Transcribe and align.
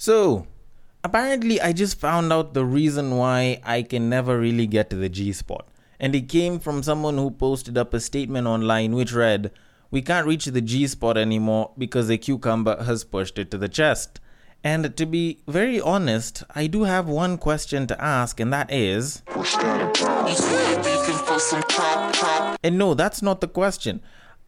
So, 0.00 0.46
apparently, 1.04 1.60
I 1.60 1.74
just 1.74 2.00
found 2.00 2.32
out 2.32 2.54
the 2.54 2.64
reason 2.64 3.18
why 3.18 3.60
I 3.62 3.82
can 3.82 4.08
never 4.08 4.40
really 4.40 4.66
get 4.66 4.88
to 4.88 4.96
the 4.96 5.10
G 5.10 5.30
spot. 5.34 5.68
And 5.98 6.14
it 6.14 6.26
came 6.26 6.58
from 6.58 6.82
someone 6.82 7.18
who 7.18 7.30
posted 7.30 7.76
up 7.76 7.92
a 7.92 8.00
statement 8.00 8.46
online 8.46 8.94
which 8.94 9.12
read, 9.12 9.50
We 9.90 10.00
can't 10.00 10.26
reach 10.26 10.46
the 10.46 10.62
G 10.62 10.86
spot 10.86 11.18
anymore 11.18 11.72
because 11.76 12.08
a 12.08 12.16
cucumber 12.16 12.82
has 12.82 13.04
pushed 13.04 13.38
it 13.38 13.50
to 13.50 13.58
the 13.58 13.68
chest. 13.68 14.20
And 14.64 14.96
to 14.96 15.04
be 15.04 15.42
very 15.46 15.78
honest, 15.78 16.44
I 16.54 16.66
do 16.66 16.84
have 16.84 17.06
one 17.06 17.36
question 17.36 17.86
to 17.88 18.02
ask, 18.02 18.40
and 18.40 18.50
that 18.54 18.72
is. 18.72 19.20
And 22.64 22.78
no, 22.78 22.94
that's 22.94 23.20
not 23.20 23.42
the 23.42 23.48
question. 23.48 24.00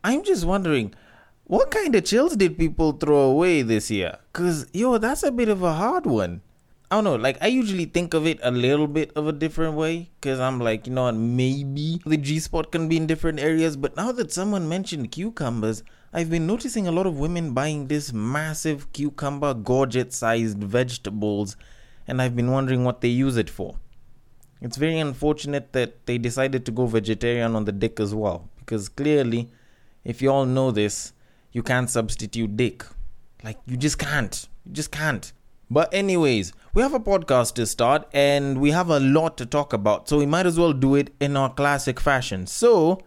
I'm 0.02 0.24
just 0.24 0.46
wondering 0.46 0.94
what 1.52 1.70
kind 1.70 1.94
of 1.94 2.02
chills 2.02 2.34
did 2.34 2.56
people 2.56 2.92
throw 2.92 3.24
away 3.24 3.60
this 3.60 3.90
year? 3.90 4.16
Cause 4.32 4.66
yo, 4.72 4.96
that's 4.96 5.22
a 5.22 5.30
bit 5.30 5.50
of 5.50 5.62
a 5.62 5.74
hard 5.74 6.06
one. 6.06 6.40
I 6.90 6.94
don't 6.94 7.04
know, 7.04 7.16
like 7.16 7.36
I 7.42 7.48
usually 7.48 7.84
think 7.84 8.14
of 8.14 8.26
it 8.26 8.38
a 8.42 8.50
little 8.50 8.86
bit 8.86 9.12
of 9.16 9.28
a 9.28 9.32
different 9.32 9.74
way. 9.74 10.08
Cause 10.22 10.40
I'm 10.40 10.60
like, 10.60 10.86
you 10.86 10.94
know 10.94 11.12
maybe 11.12 12.00
the 12.06 12.16
G 12.16 12.38
spot 12.38 12.72
can 12.72 12.88
be 12.88 12.96
in 12.96 13.06
different 13.06 13.38
areas. 13.38 13.76
But 13.76 13.96
now 13.98 14.12
that 14.12 14.32
someone 14.32 14.66
mentioned 14.66 15.12
cucumbers, 15.12 15.82
I've 16.10 16.30
been 16.30 16.46
noticing 16.46 16.88
a 16.88 16.90
lot 16.90 17.06
of 17.06 17.18
women 17.18 17.52
buying 17.52 17.88
this 17.88 18.14
massive 18.14 18.90
cucumber 18.94 19.52
gorget 19.52 20.14
sized 20.14 20.64
vegetables, 20.64 21.58
and 22.08 22.22
I've 22.22 22.34
been 22.34 22.50
wondering 22.50 22.82
what 22.82 23.02
they 23.02 23.08
use 23.08 23.36
it 23.36 23.50
for. 23.50 23.76
It's 24.62 24.78
very 24.78 24.98
unfortunate 24.98 25.74
that 25.74 26.06
they 26.06 26.16
decided 26.16 26.64
to 26.64 26.72
go 26.72 26.86
vegetarian 26.86 27.54
on 27.54 27.66
the 27.66 27.72
dick 27.72 28.00
as 28.00 28.14
well, 28.14 28.48
because 28.60 28.88
clearly, 28.88 29.50
if 30.02 30.22
you 30.22 30.30
all 30.30 30.46
know 30.46 30.70
this, 30.70 31.12
you 31.52 31.62
can't 31.62 31.90
substitute 31.90 32.56
dick. 32.56 32.84
Like, 33.44 33.58
you 33.66 33.76
just 33.76 33.98
can't. 33.98 34.48
You 34.64 34.72
just 34.72 34.90
can't. 34.90 35.32
But, 35.70 35.92
anyways, 35.92 36.52
we 36.74 36.82
have 36.82 36.94
a 36.94 37.00
podcast 37.00 37.54
to 37.54 37.66
start 37.66 38.08
and 38.12 38.60
we 38.60 38.70
have 38.70 38.88
a 38.88 39.00
lot 39.00 39.36
to 39.38 39.46
talk 39.46 39.72
about, 39.72 40.08
so 40.08 40.18
we 40.18 40.26
might 40.26 40.46
as 40.46 40.58
well 40.58 40.72
do 40.72 40.94
it 40.94 41.12
in 41.20 41.36
our 41.36 41.52
classic 41.52 42.00
fashion. 42.00 42.46
So, 42.46 43.00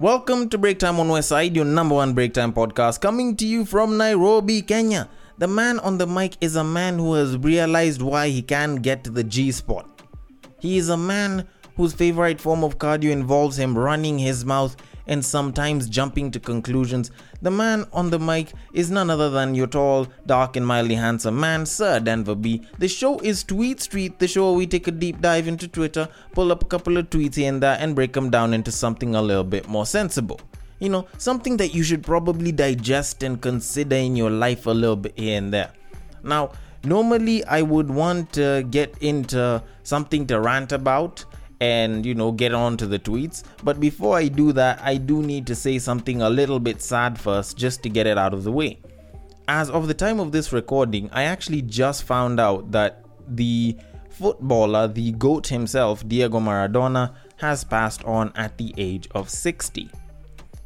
welcome 0.00 0.48
to 0.50 0.58
Break 0.58 0.78
Time 0.78 0.98
on 1.00 1.08
West 1.08 1.28
Side, 1.28 1.54
your 1.54 1.64
number 1.64 1.94
one 1.94 2.14
break 2.14 2.34
time 2.34 2.52
podcast, 2.52 3.00
coming 3.00 3.36
to 3.36 3.46
you 3.46 3.64
from 3.64 3.96
Nairobi, 3.96 4.62
Kenya. 4.62 5.08
The 5.38 5.46
man 5.46 5.78
on 5.80 5.98
the 5.98 6.06
mic 6.06 6.36
is 6.40 6.56
a 6.56 6.64
man 6.64 6.98
who 6.98 7.14
has 7.14 7.36
realized 7.36 8.02
why 8.02 8.28
he 8.28 8.42
can't 8.42 8.82
get 8.82 9.04
to 9.04 9.10
the 9.10 9.22
G 9.22 9.52
spot. 9.52 9.88
He 10.58 10.78
is 10.78 10.88
a 10.88 10.96
man 10.96 11.46
whose 11.78 11.94
favorite 11.94 12.40
form 12.40 12.62
of 12.64 12.76
cardio 12.76 13.10
involves 13.12 13.58
him 13.58 13.78
running 13.78 14.18
his 14.18 14.44
mouth 14.44 14.76
and 15.06 15.24
sometimes 15.24 15.88
jumping 15.88 16.30
to 16.32 16.40
conclusions, 16.40 17.10
the 17.40 17.50
man 17.50 17.86
on 17.92 18.10
the 18.10 18.18
mic 18.18 18.52
is 18.74 18.90
none 18.90 19.08
other 19.08 19.30
than 19.30 19.54
your 19.54 19.68
tall, 19.68 20.08
dark, 20.26 20.56
and 20.56 20.66
mildly 20.66 20.96
handsome 20.96 21.38
man, 21.38 21.64
Sir 21.64 22.00
Denver 22.00 22.34
B. 22.34 22.62
The 22.78 22.88
show 22.88 23.20
is 23.20 23.44
Tweet 23.44 23.80
Street, 23.80 24.18
the 24.18 24.26
show 24.28 24.50
where 24.50 24.58
we 24.58 24.66
take 24.66 24.88
a 24.88 24.90
deep 24.90 25.20
dive 25.20 25.46
into 25.46 25.68
Twitter, 25.68 26.08
pull 26.32 26.50
up 26.50 26.62
a 26.62 26.66
couple 26.66 26.96
of 26.96 27.08
tweets 27.10 27.36
here 27.36 27.48
and 27.48 27.62
there, 27.62 27.78
and 27.80 27.94
break 27.94 28.12
them 28.12 28.28
down 28.28 28.52
into 28.52 28.72
something 28.72 29.14
a 29.14 29.22
little 29.22 29.44
bit 29.44 29.68
more 29.68 29.86
sensible. 29.86 30.40
You 30.80 30.88
know, 30.88 31.06
something 31.16 31.56
that 31.58 31.74
you 31.74 31.84
should 31.84 32.02
probably 32.02 32.50
digest 32.50 33.22
and 33.22 33.40
consider 33.40 33.96
in 33.96 34.16
your 34.16 34.30
life 34.30 34.66
a 34.66 34.72
little 34.72 34.96
bit 34.96 35.16
here 35.16 35.38
and 35.38 35.52
there. 35.52 35.70
Now, 36.24 36.50
normally 36.84 37.44
I 37.44 37.62
would 37.62 37.88
want 37.88 38.32
to 38.34 38.66
get 38.70 38.98
into 39.00 39.62
something 39.84 40.26
to 40.26 40.40
rant 40.40 40.72
about 40.72 41.24
and 41.60 42.06
you 42.06 42.14
know 42.14 42.30
get 42.30 42.54
on 42.54 42.76
to 42.76 42.86
the 42.86 42.98
tweets. 42.98 43.42
But 43.64 43.80
before 43.80 44.16
i 44.16 44.28
do 44.28 44.52
that 44.52 44.80
i 44.82 44.96
do 44.96 45.22
need 45.22 45.46
to 45.48 45.54
say 45.54 45.78
something 45.78 46.22
a 46.22 46.30
little 46.30 46.60
bit 46.60 46.80
sad 46.80 47.18
first 47.18 47.56
just 47.56 47.82
to 47.82 47.88
get 47.88 48.06
it 48.06 48.18
out 48.18 48.34
of 48.34 48.44
the 48.44 48.52
way. 48.52 48.78
As 49.48 49.70
of 49.70 49.88
the 49.88 49.94
time 49.94 50.20
of 50.20 50.32
this 50.32 50.52
recording 50.52 51.10
i 51.12 51.24
actually 51.24 51.62
just 51.62 52.04
found 52.04 52.38
out 52.38 52.70
that 52.72 53.04
the 53.28 53.76
footballer 54.10 54.88
the 54.88 55.12
goat 55.12 55.46
himself 55.46 56.06
diego 56.08 56.40
maradona 56.40 57.14
has 57.36 57.62
passed 57.62 58.04
on 58.04 58.32
at 58.34 58.56
the 58.58 58.74
age 58.76 59.08
of 59.12 59.30
60 59.30 59.88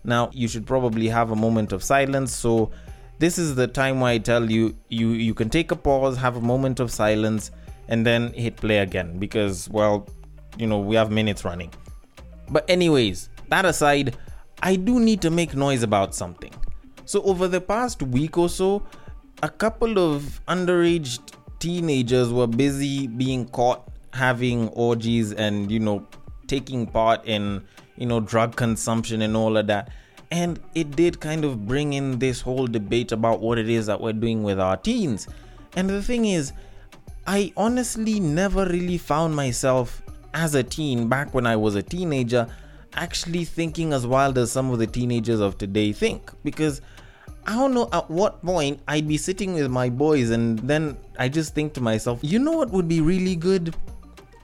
now 0.04 0.30
you 0.32 0.48
should 0.48 0.66
probably 0.66 1.06
have 1.06 1.32
a 1.32 1.36
moment 1.36 1.72
of 1.72 1.82
silence 1.82 2.34
so 2.34 2.70
this 3.18 3.38
is 3.38 3.54
the 3.54 3.66
time 3.66 4.00
where 4.00 4.12
i 4.12 4.18
tell 4.18 4.50
you 4.50 4.74
you 4.88 5.10
you 5.10 5.34
can 5.34 5.50
take 5.50 5.70
a 5.70 5.76
pause 5.76 6.16
have 6.16 6.36
a 6.36 6.40
moment 6.40 6.80
of 6.80 6.90
silence 6.90 7.50
and 7.88 8.06
then 8.06 8.32
hit 8.32 8.56
play 8.56 8.78
again. 8.78 9.18
Because 9.18 9.68
well 9.68 10.08
you 10.58 10.66
know, 10.66 10.78
we 10.78 10.96
have 10.96 11.10
minutes 11.10 11.44
running. 11.44 11.70
But, 12.48 12.68
anyways, 12.68 13.28
that 13.48 13.64
aside, 13.64 14.16
I 14.62 14.76
do 14.76 15.00
need 15.00 15.20
to 15.22 15.30
make 15.30 15.54
noise 15.54 15.82
about 15.82 16.14
something. 16.14 16.52
So, 17.04 17.22
over 17.22 17.48
the 17.48 17.60
past 17.60 18.02
week 18.02 18.38
or 18.38 18.48
so, 18.48 18.82
a 19.42 19.48
couple 19.48 19.98
of 19.98 20.40
underage 20.46 21.18
teenagers 21.58 22.32
were 22.32 22.46
busy 22.46 23.06
being 23.06 23.48
caught 23.48 23.88
having 24.12 24.68
orgies 24.70 25.32
and, 25.32 25.70
you 25.70 25.80
know, 25.80 26.06
taking 26.46 26.86
part 26.86 27.24
in, 27.24 27.64
you 27.96 28.06
know, 28.06 28.20
drug 28.20 28.56
consumption 28.56 29.22
and 29.22 29.36
all 29.36 29.56
of 29.56 29.66
that. 29.68 29.90
And 30.30 30.60
it 30.74 30.96
did 30.96 31.20
kind 31.20 31.44
of 31.44 31.66
bring 31.66 31.92
in 31.92 32.18
this 32.18 32.40
whole 32.40 32.66
debate 32.66 33.12
about 33.12 33.40
what 33.40 33.58
it 33.58 33.68
is 33.68 33.86
that 33.86 34.00
we're 34.00 34.12
doing 34.12 34.42
with 34.42 34.58
our 34.60 34.76
teens. 34.76 35.28
And 35.76 35.88
the 35.88 36.02
thing 36.02 36.26
is, 36.26 36.52
I 37.26 37.52
honestly 37.56 38.18
never 38.20 38.66
really 38.66 38.98
found 38.98 39.36
myself 39.36 40.01
as 40.34 40.54
a 40.54 40.62
teen, 40.62 41.08
back 41.08 41.34
when 41.34 41.46
I 41.46 41.56
was 41.56 41.74
a 41.74 41.82
teenager, 41.82 42.46
actually 42.94 43.44
thinking 43.44 43.92
as 43.92 44.06
wild 44.06 44.38
as 44.38 44.52
some 44.52 44.70
of 44.70 44.78
the 44.78 44.86
teenagers 44.86 45.40
of 45.40 45.58
today 45.58 45.92
think. 45.92 46.30
Because 46.44 46.80
I 47.46 47.54
don't 47.54 47.74
know 47.74 47.88
at 47.92 48.10
what 48.10 48.42
point 48.42 48.80
I'd 48.86 49.08
be 49.08 49.16
sitting 49.16 49.54
with 49.54 49.70
my 49.70 49.88
boys 49.88 50.30
and 50.30 50.58
then 50.60 50.96
I 51.18 51.28
just 51.28 51.54
think 51.54 51.74
to 51.74 51.80
myself, 51.80 52.20
you 52.22 52.38
know 52.38 52.52
what 52.52 52.70
would 52.70 52.88
be 52.88 53.00
really 53.00 53.36
good? 53.36 53.74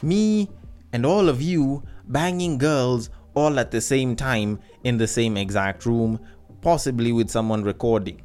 Me 0.02 0.48
and 0.92 1.06
all 1.06 1.28
of 1.28 1.40
you 1.40 1.82
banging 2.08 2.58
girls 2.58 3.10
all 3.34 3.58
at 3.58 3.70
the 3.70 3.80
same 3.80 4.16
time 4.16 4.58
in 4.84 4.96
the 4.98 5.06
same 5.06 5.36
exact 5.36 5.86
room, 5.86 6.18
possibly 6.60 7.12
with 7.12 7.30
someone 7.30 7.62
recording. 7.62 8.20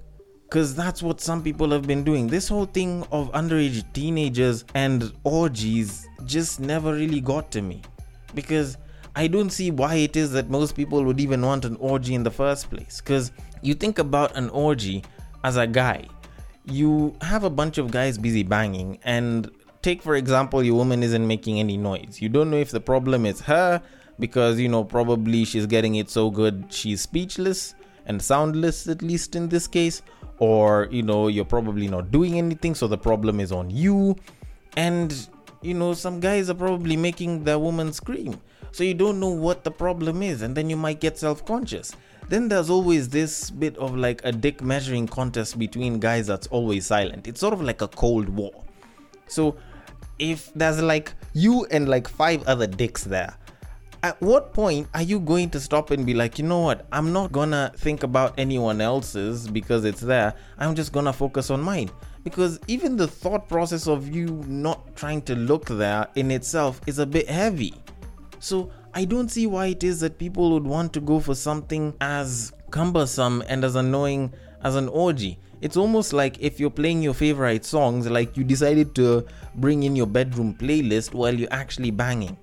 Because 0.54 0.76
that's 0.76 1.02
what 1.02 1.20
some 1.20 1.42
people 1.42 1.72
have 1.72 1.88
been 1.88 2.04
doing. 2.04 2.28
This 2.28 2.48
whole 2.48 2.68
thing 2.68 3.04
of 3.12 3.32
underage 3.32 3.92
teenagers 3.92 4.66
and 4.76 5.12
orgies 5.24 6.08
just 6.26 6.60
never 6.60 6.94
really 6.94 7.22
got 7.22 7.50
to 7.54 7.64
me 7.64 7.82
because 8.36 8.78
I 9.16 9.26
don't 9.26 9.50
see 9.50 9.72
why 9.72 9.96
it 9.96 10.16
is 10.16 10.32
that 10.34 10.52
most 10.52 10.76
people 10.76 11.04
would 11.06 11.20
even 11.20 11.42
want 11.42 11.66
an 11.66 11.76
orgy 11.78 12.14
in 12.14 12.22
the 12.22 12.30
first 12.30 12.70
place. 12.70 13.02
Because 13.02 13.32
you 13.64 13.74
think 13.74 13.98
about 13.98 14.38
an 14.38 14.52
orgy 14.52 15.04
as 15.44 15.58
a 15.58 15.66
guy, 15.66 16.06
you 16.66 17.16
have 17.22 17.46
a 17.46 17.50
bunch 17.50 17.80
of 17.80 17.90
guys 17.90 18.20
busy 18.20 18.44
banging, 18.44 19.00
and 19.06 19.50
take 19.82 20.04
for 20.04 20.18
example, 20.18 20.62
your 20.62 20.76
woman 20.76 21.02
isn't 21.02 21.26
making 21.26 21.60
any 21.60 21.78
noise. 21.78 22.22
You 22.22 22.30
don't 22.30 22.52
know 22.52 22.58
if 22.58 22.70
the 22.70 22.80
problem 22.80 23.26
is 23.26 23.42
her 23.42 23.82
because 24.20 24.60
you 24.60 24.70
know 24.70 24.84
probably 24.84 25.46
she's 25.46 25.66
getting 25.66 25.96
it 25.96 26.12
so 26.12 26.30
good 26.30 26.66
she's 26.70 27.02
speechless 27.02 27.74
and 28.06 28.22
soundless, 28.22 28.88
at 28.88 29.02
least 29.02 29.36
in 29.36 29.50
this 29.50 29.68
case, 29.68 30.02
or 30.40 30.88
you 30.92 31.04
know, 31.04 31.28
you're 31.28 31.46
probably 31.46 31.88
not 31.88 32.12
doing 32.12 32.38
anything, 32.38 32.76
so 32.76 32.88
the 32.88 32.98
problem 32.98 33.40
is 33.40 33.52
on 33.52 33.70
you. 33.70 34.16
And 34.76 35.28
you 35.62 35.74
know, 35.74 35.94
some 35.94 36.20
guys 36.20 36.50
are 36.50 36.56
probably 36.56 36.98
making 36.98 37.44
their 37.44 37.60
woman 37.60 37.94
scream. 37.94 38.40
So 38.72 38.84
you 38.84 38.94
don't 38.94 39.20
know 39.20 39.30
what 39.30 39.64
the 39.64 39.72
problem 39.72 40.24
is, 40.24 40.42
and 40.42 40.56
then 40.56 40.70
you 40.70 40.76
might 40.76 41.00
get 41.00 41.18
self 41.18 41.46
conscious. 41.46 41.96
Then 42.30 42.48
there's 42.48 42.70
always 42.70 43.10
this 43.10 43.50
bit 43.50 43.78
of 43.78 43.96
like 43.96 44.22
a 44.24 44.32
dick 44.32 44.62
measuring 44.62 45.08
contest 45.08 45.60
between 45.60 46.00
guys 46.00 46.28
that's 46.28 46.48
always 46.48 46.86
silent. 46.86 47.28
It's 47.28 47.40
sort 47.40 47.54
of 47.54 47.62
like 47.62 47.82
a 47.82 47.88
cold 47.88 48.30
war. 48.30 48.64
So 49.28 49.56
if 50.20 50.54
there's 50.54 50.82
like 50.82 51.14
you 51.34 51.66
and 51.66 51.88
like 51.88 52.08
five 52.08 52.44
other 52.48 52.68
dicks 52.68 53.04
there, 53.04 53.38
at 54.04 54.22
what 54.22 54.54
point 54.54 54.88
are 54.94 55.02
you 55.02 55.20
going 55.20 55.50
to 55.50 55.60
stop 55.60 55.90
and 55.90 56.06
be 56.06 56.14
like, 56.14 56.38
you 56.38 56.46
know 56.46 56.60
what, 56.60 56.86
I'm 56.92 57.12
not 57.12 57.32
gonna 57.32 57.72
think 57.78 58.04
about 58.04 58.36
anyone 58.38 58.82
else's 58.82 59.48
because 59.48 59.86
it's 59.86 60.02
there, 60.02 60.36
I'm 60.60 60.76
just 60.76 60.92
gonna 60.92 61.14
focus 61.14 61.50
on 61.50 61.62
mine? 61.62 61.90
because 62.24 62.60
even 62.68 62.96
the 62.96 63.08
thought 63.08 63.48
process 63.50 63.88
of 63.88 64.14
you 64.14 64.44
not 64.48 64.96
trying 64.96 65.22
to 65.24 65.36
look 65.36 65.66
there 65.66 66.08
in 66.16 66.32
itself 66.32 66.80
is 66.88 67.00
a 67.00 67.06
bit 67.06 67.30
heavy. 67.30 67.74
So 68.40 68.72
I 68.94 69.06
don't 69.06 69.30
see 69.30 69.48
why 69.48 69.68
it 69.68 69.84
is 69.84 70.00
that 70.00 70.18
people 70.18 70.52
would 70.52 70.64
want 70.64 70.94
to 70.94 71.02
go 71.02 71.20
for 71.20 71.36
something 71.36 71.94
as 72.00 72.54
cumbersome 72.72 73.44
and 73.48 73.64
as 73.64 73.76
annoying 73.76 74.34
as 74.64 74.76
an 74.76 74.88
orgy. 74.90 75.40
It's 75.62 75.78
almost 75.78 76.12
like 76.14 76.42
if 76.42 76.60
you're 76.60 76.70
playing 76.70 77.02
your 77.02 77.14
favorite 77.14 77.66
songs, 77.66 78.10
like 78.10 78.36
you 78.36 78.44
decided 78.44 78.96
to 78.96 79.26
bring 79.56 79.84
in 79.84 79.96
your 79.96 80.08
bedroom 80.08 80.54
playlist 80.54 81.14
while 81.14 81.34
you're 81.34 81.54
actually 81.54 81.92
banging. 81.92 82.38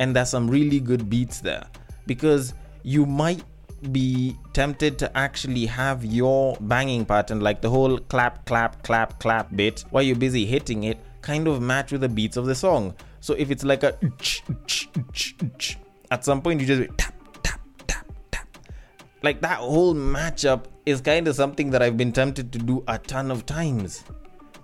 And 0.00 0.16
there's 0.16 0.30
some 0.30 0.50
really 0.50 0.80
good 0.80 1.08
beats 1.08 1.40
there. 1.40 1.64
Because 2.06 2.54
you 2.82 3.06
might 3.06 3.44
be 3.92 4.36
tempted 4.52 4.98
to 4.98 5.16
actually 5.16 5.66
have 5.66 6.04
your 6.04 6.56
banging 6.60 7.04
pattern, 7.04 7.40
like 7.40 7.60
the 7.60 7.70
whole 7.70 7.98
clap, 7.98 8.44
clap, 8.46 8.82
clap, 8.82 9.20
clap 9.20 9.54
bit, 9.54 9.84
while 9.90 10.02
you're 10.02 10.16
busy 10.16 10.44
hitting 10.44 10.84
it, 10.84 10.98
kind 11.22 11.46
of 11.46 11.62
match 11.62 11.92
with 11.92 12.00
the 12.00 12.08
beats 12.08 12.36
of 12.36 12.46
the 12.46 12.54
song. 12.54 12.94
So 13.20 13.34
if 13.34 13.50
it's 13.50 13.64
like 13.64 13.82
a 13.82 13.96
at 16.10 16.24
some 16.24 16.42
point 16.42 16.60
you 16.60 16.66
just 16.66 16.98
tap, 16.98 17.14
tap, 17.42 17.60
tap, 17.86 18.06
tap. 18.30 18.48
Like 19.22 19.40
that 19.42 19.58
whole 19.58 19.94
matchup 19.94 20.64
is 20.86 21.00
kind 21.00 21.28
of 21.28 21.36
something 21.36 21.70
that 21.70 21.82
I've 21.82 21.96
been 21.96 22.12
tempted 22.12 22.52
to 22.52 22.58
do 22.58 22.82
a 22.88 22.98
ton 22.98 23.30
of 23.30 23.46
times. 23.46 24.04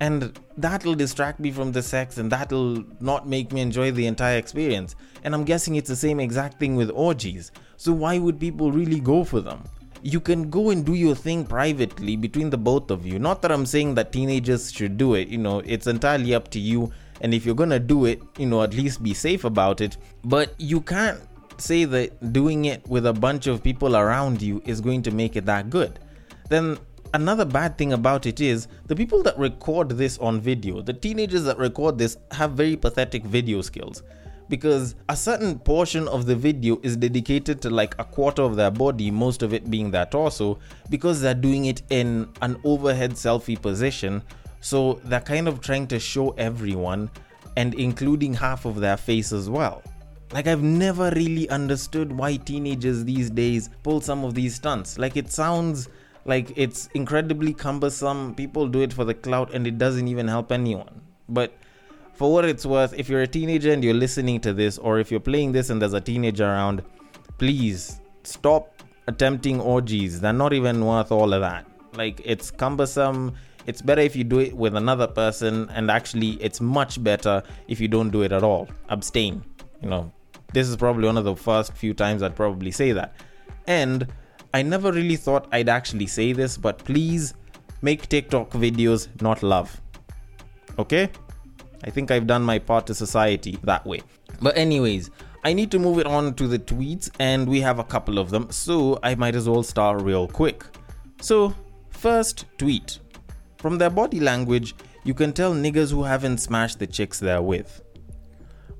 And 0.00 0.38
that'll 0.56 0.94
distract 0.94 1.40
me 1.40 1.50
from 1.50 1.72
the 1.72 1.82
sex 1.82 2.18
and 2.18 2.30
that'll 2.30 2.84
not 3.00 3.26
make 3.26 3.52
me 3.52 3.60
enjoy 3.60 3.92
the 3.92 4.06
entire 4.06 4.36
experience. 4.36 4.94
And 5.24 5.34
I'm 5.34 5.44
guessing 5.44 5.76
it's 5.76 5.88
the 5.88 5.96
same 5.96 6.20
exact 6.20 6.58
thing 6.58 6.76
with 6.76 6.90
orgies. 6.90 7.50
So 7.76 7.92
why 7.92 8.18
would 8.18 8.38
people 8.38 8.72
really 8.72 9.00
go 9.00 9.24
for 9.24 9.40
them? 9.40 9.64
You 10.02 10.20
can 10.20 10.50
go 10.50 10.70
and 10.70 10.84
do 10.84 10.94
your 10.94 11.14
thing 11.14 11.46
privately 11.46 12.16
between 12.16 12.50
the 12.50 12.58
both 12.58 12.90
of 12.90 13.06
you. 13.06 13.18
Not 13.18 13.42
that 13.42 13.50
I'm 13.50 13.66
saying 13.66 13.94
that 13.94 14.12
teenagers 14.12 14.70
should 14.70 14.96
do 14.98 15.14
it, 15.14 15.28
you 15.28 15.38
know, 15.38 15.60
it's 15.64 15.86
entirely 15.86 16.34
up 16.34 16.48
to 16.50 16.60
you. 16.60 16.92
And 17.22 17.32
if 17.32 17.46
you're 17.46 17.54
gonna 17.54 17.80
do 17.80 18.04
it, 18.04 18.22
you 18.38 18.46
know, 18.46 18.62
at 18.62 18.74
least 18.74 19.02
be 19.02 19.14
safe 19.14 19.44
about 19.44 19.80
it. 19.80 19.96
But 20.22 20.54
you 20.58 20.82
can't 20.82 21.20
say 21.58 21.86
that 21.86 22.32
doing 22.32 22.66
it 22.66 22.86
with 22.86 23.06
a 23.06 23.12
bunch 23.12 23.46
of 23.46 23.62
people 23.62 23.96
around 23.96 24.42
you 24.42 24.62
is 24.66 24.80
going 24.80 25.02
to 25.02 25.10
make 25.10 25.36
it 25.36 25.46
that 25.46 25.70
good. 25.70 25.98
Then 26.48 26.78
another 27.16 27.46
bad 27.46 27.78
thing 27.78 27.94
about 27.94 28.26
it 28.26 28.40
is 28.40 28.68
the 28.86 28.94
people 28.94 29.22
that 29.22 29.36
record 29.38 29.88
this 29.88 30.18
on 30.18 30.38
video, 30.38 30.82
the 30.82 30.92
teenagers 30.92 31.44
that 31.44 31.56
record 31.56 31.96
this 31.96 32.18
have 32.30 32.52
very 32.52 32.76
pathetic 32.76 33.24
video 33.24 33.62
skills 33.62 34.02
because 34.48 34.94
a 35.08 35.16
certain 35.16 35.58
portion 35.58 36.06
of 36.08 36.26
the 36.26 36.36
video 36.36 36.78
is 36.82 36.96
dedicated 36.96 37.60
to 37.62 37.70
like 37.70 37.96
a 37.98 38.04
quarter 38.04 38.42
of 38.42 38.54
their 38.54 38.70
body, 38.70 39.10
most 39.10 39.42
of 39.42 39.52
it 39.54 39.68
being 39.70 39.90
their 39.90 40.06
torso, 40.06 40.58
because 40.90 41.20
they're 41.20 41.34
doing 41.34 41.64
it 41.64 41.82
in 41.90 42.28
an 42.42 42.60
overhead 42.64 43.12
selfie 43.12 43.60
position. 43.60 44.22
So 44.60 45.00
they're 45.04 45.20
kind 45.20 45.48
of 45.48 45.60
trying 45.60 45.86
to 45.88 45.98
show 45.98 46.30
everyone 46.32 47.10
and 47.56 47.74
including 47.74 48.34
half 48.34 48.66
of 48.66 48.78
their 48.78 48.98
face 48.98 49.32
as 49.32 49.48
well. 49.48 49.82
Like, 50.32 50.46
I've 50.46 50.62
never 50.62 51.10
really 51.10 51.48
understood 51.48 52.12
why 52.12 52.36
teenagers 52.36 53.04
these 53.04 53.30
days 53.30 53.70
pull 53.82 54.00
some 54.00 54.24
of 54.24 54.34
these 54.34 54.56
stunts. 54.56 54.98
Like, 54.98 55.16
it 55.16 55.32
sounds 55.32 55.88
like 56.26 56.52
it's 56.56 56.88
incredibly 56.94 57.54
cumbersome. 57.54 58.34
People 58.34 58.68
do 58.68 58.82
it 58.82 58.92
for 58.92 59.04
the 59.04 59.14
clout 59.14 59.54
and 59.54 59.66
it 59.66 59.78
doesn't 59.78 60.08
even 60.08 60.28
help 60.28 60.52
anyone. 60.52 61.00
But 61.28 61.54
for 62.14 62.32
what 62.32 62.44
it's 62.44 62.66
worth, 62.66 62.94
if 62.98 63.08
you're 63.08 63.22
a 63.22 63.26
teenager 63.26 63.72
and 63.72 63.84
you're 63.84 63.94
listening 63.94 64.40
to 64.40 64.52
this, 64.52 64.78
or 64.78 64.98
if 64.98 65.10
you're 65.10 65.20
playing 65.20 65.52
this 65.52 65.70
and 65.70 65.80
there's 65.80 65.92
a 65.92 66.00
teenager 66.00 66.44
around, 66.44 66.82
please 67.38 68.00
stop 68.22 68.82
attempting 69.06 69.60
orgies. 69.60 70.20
They're 70.20 70.32
not 70.32 70.52
even 70.52 70.84
worth 70.84 71.12
all 71.12 71.32
of 71.32 71.40
that. 71.42 71.66
Like, 71.92 72.20
it's 72.24 72.50
cumbersome. 72.50 73.34
It's 73.66 73.82
better 73.82 74.00
if 74.00 74.16
you 74.16 74.24
do 74.24 74.38
it 74.38 74.54
with 74.54 74.76
another 74.76 75.06
person, 75.06 75.68
and 75.70 75.90
actually, 75.90 76.32
it's 76.42 76.60
much 76.60 77.02
better 77.02 77.42
if 77.68 77.80
you 77.80 77.88
don't 77.88 78.10
do 78.10 78.22
it 78.22 78.32
at 78.32 78.42
all. 78.42 78.68
Abstain. 78.88 79.44
You 79.82 79.90
know, 79.90 80.12
this 80.52 80.68
is 80.68 80.76
probably 80.76 81.06
one 81.06 81.16
of 81.16 81.24
the 81.24 81.36
first 81.36 81.72
few 81.74 81.92
times 81.92 82.22
I'd 82.22 82.36
probably 82.36 82.70
say 82.70 82.92
that. 82.92 83.14
And 83.66 84.06
I 84.56 84.62
never 84.62 84.90
really 84.90 85.16
thought 85.16 85.48
I'd 85.52 85.68
actually 85.68 86.06
say 86.06 86.32
this, 86.32 86.56
but 86.56 86.78
please 86.78 87.34
make 87.82 88.08
TikTok 88.08 88.52
videos, 88.52 89.08
not 89.20 89.42
love. 89.42 89.82
Okay? 90.78 91.10
I 91.84 91.90
think 91.90 92.10
I've 92.10 92.26
done 92.26 92.42
my 92.42 92.58
part 92.58 92.86
to 92.86 92.94
society 92.94 93.58
that 93.64 93.84
way. 93.84 94.00
But, 94.40 94.56
anyways, 94.56 95.10
I 95.44 95.52
need 95.52 95.70
to 95.72 95.78
move 95.78 95.98
it 95.98 96.06
on 96.06 96.32
to 96.36 96.48
the 96.48 96.58
tweets, 96.58 97.10
and 97.18 97.46
we 97.46 97.60
have 97.60 97.78
a 97.78 97.84
couple 97.84 98.18
of 98.18 98.30
them, 98.30 98.50
so 98.50 98.98
I 99.02 99.14
might 99.14 99.34
as 99.34 99.46
well 99.46 99.62
start 99.62 100.00
real 100.00 100.26
quick. 100.26 100.64
So, 101.20 101.54
first 101.90 102.46
tweet. 102.56 102.98
From 103.58 103.76
their 103.76 103.90
body 103.90 104.20
language, 104.20 104.74
you 105.04 105.12
can 105.12 105.34
tell 105.34 105.52
niggas 105.52 105.90
who 105.90 106.02
haven't 106.02 106.38
smashed 106.38 106.78
the 106.78 106.86
chicks 106.86 107.18
they're 107.18 107.42
with. 107.42 107.82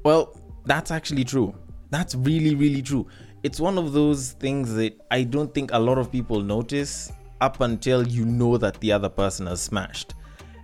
Well, 0.04 0.40
that's 0.64 0.90
actually 0.90 1.24
true. 1.24 1.54
That's 1.90 2.14
really, 2.14 2.54
really 2.54 2.80
true. 2.80 3.06
It's 3.46 3.60
one 3.60 3.78
of 3.78 3.92
those 3.92 4.32
things 4.32 4.74
that 4.74 5.00
I 5.12 5.22
don't 5.22 5.54
think 5.54 5.70
a 5.72 5.78
lot 5.78 5.98
of 5.98 6.10
people 6.10 6.40
notice 6.40 7.12
up 7.40 7.60
until 7.60 8.04
you 8.04 8.24
know 8.24 8.58
that 8.58 8.80
the 8.80 8.90
other 8.90 9.08
person 9.08 9.46
has 9.46 9.60
smashed. 9.60 10.14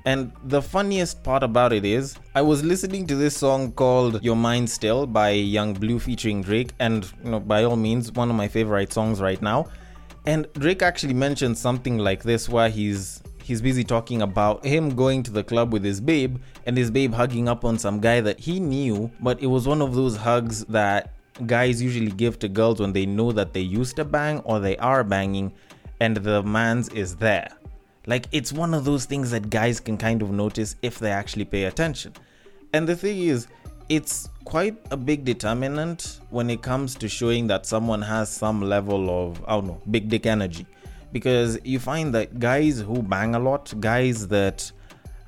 And 0.04 0.32
the 0.46 0.60
funniest 0.60 1.22
part 1.22 1.44
about 1.44 1.72
it 1.72 1.84
is, 1.84 2.16
I 2.34 2.42
was 2.42 2.64
listening 2.64 3.06
to 3.06 3.14
this 3.14 3.36
song 3.36 3.70
called 3.70 4.20
You're 4.20 4.34
Mines 4.34 4.72
Still 4.72 5.06
by 5.06 5.30
Yung 5.30 5.74
Bleu 5.74 6.00
featuring 6.00 6.42
Drake, 6.42 6.72
and 6.80 7.04
you 7.22 7.30
know, 7.30 7.38
by 7.38 7.62
all 7.62 7.76
means, 7.76 8.10
one 8.10 8.28
of 8.28 8.34
my 8.34 8.48
favorite 8.48 8.92
songs 8.92 9.20
right 9.20 9.40
now. 9.40 9.68
And 10.26 10.52
Drake 10.54 10.82
actually 10.82 11.14
mentioned 11.14 11.56
something 11.56 11.98
like 11.98 12.24
this 12.24 12.48
where 12.48 12.68
he's 12.68 13.22
he's 13.44 13.62
busy 13.62 13.84
talking 13.84 14.22
about 14.22 14.64
him 14.64 14.96
going 14.96 15.22
to 15.22 15.30
the 15.30 15.44
club 15.44 15.72
with 15.72 15.84
his 15.84 16.00
babe 16.00 16.38
and 16.66 16.76
his 16.76 16.90
babe 16.90 17.14
hugging 17.14 17.48
up 17.48 17.64
on 17.64 17.78
some 17.78 18.00
guy 18.00 18.20
that 18.20 18.40
he 18.40 18.58
knew, 18.58 19.08
but 19.20 19.40
it 19.40 19.46
was 19.46 19.68
one 19.68 19.80
of 19.80 19.94
those 19.94 20.16
hugs 20.16 20.64
that 20.64 21.12
guys 21.46 21.82
usually 21.82 22.10
give 22.10 22.38
to 22.40 22.48
girls 22.48 22.80
when 22.80 22.92
they 22.92 23.06
know 23.06 23.32
that 23.32 23.52
they 23.52 23.60
used 23.60 23.96
to 23.96 24.04
bang 24.04 24.40
or 24.40 24.60
they 24.60 24.76
are 24.78 25.02
banging 25.02 25.52
and 26.00 26.16
the 26.16 26.42
man's 26.42 26.88
is 26.90 27.16
there. 27.16 27.48
Like 28.06 28.26
it's 28.32 28.52
one 28.52 28.74
of 28.74 28.84
those 28.84 29.04
things 29.04 29.30
that 29.30 29.50
guys 29.50 29.80
can 29.80 29.96
kind 29.96 30.22
of 30.22 30.30
notice 30.30 30.76
if 30.82 30.98
they 30.98 31.10
actually 31.10 31.44
pay 31.44 31.64
attention. 31.64 32.12
And 32.72 32.88
the 32.88 32.96
thing 32.96 33.20
is, 33.20 33.46
it's 33.88 34.28
quite 34.44 34.76
a 34.90 34.96
big 34.96 35.24
determinant 35.24 36.20
when 36.30 36.50
it 36.50 36.62
comes 36.62 36.94
to 36.96 37.08
showing 37.08 37.46
that 37.48 37.66
someone 37.66 38.02
has 38.02 38.30
some 38.30 38.62
level 38.62 39.10
of, 39.10 39.42
I 39.46 39.52
don't 39.52 39.66
know, 39.66 39.80
big 39.90 40.08
dick 40.08 40.26
energy. 40.26 40.66
Because 41.12 41.58
you 41.64 41.78
find 41.78 42.14
that 42.14 42.38
guys 42.38 42.80
who 42.80 43.02
bang 43.02 43.34
a 43.34 43.38
lot, 43.38 43.72
guys 43.80 44.26
that 44.28 44.72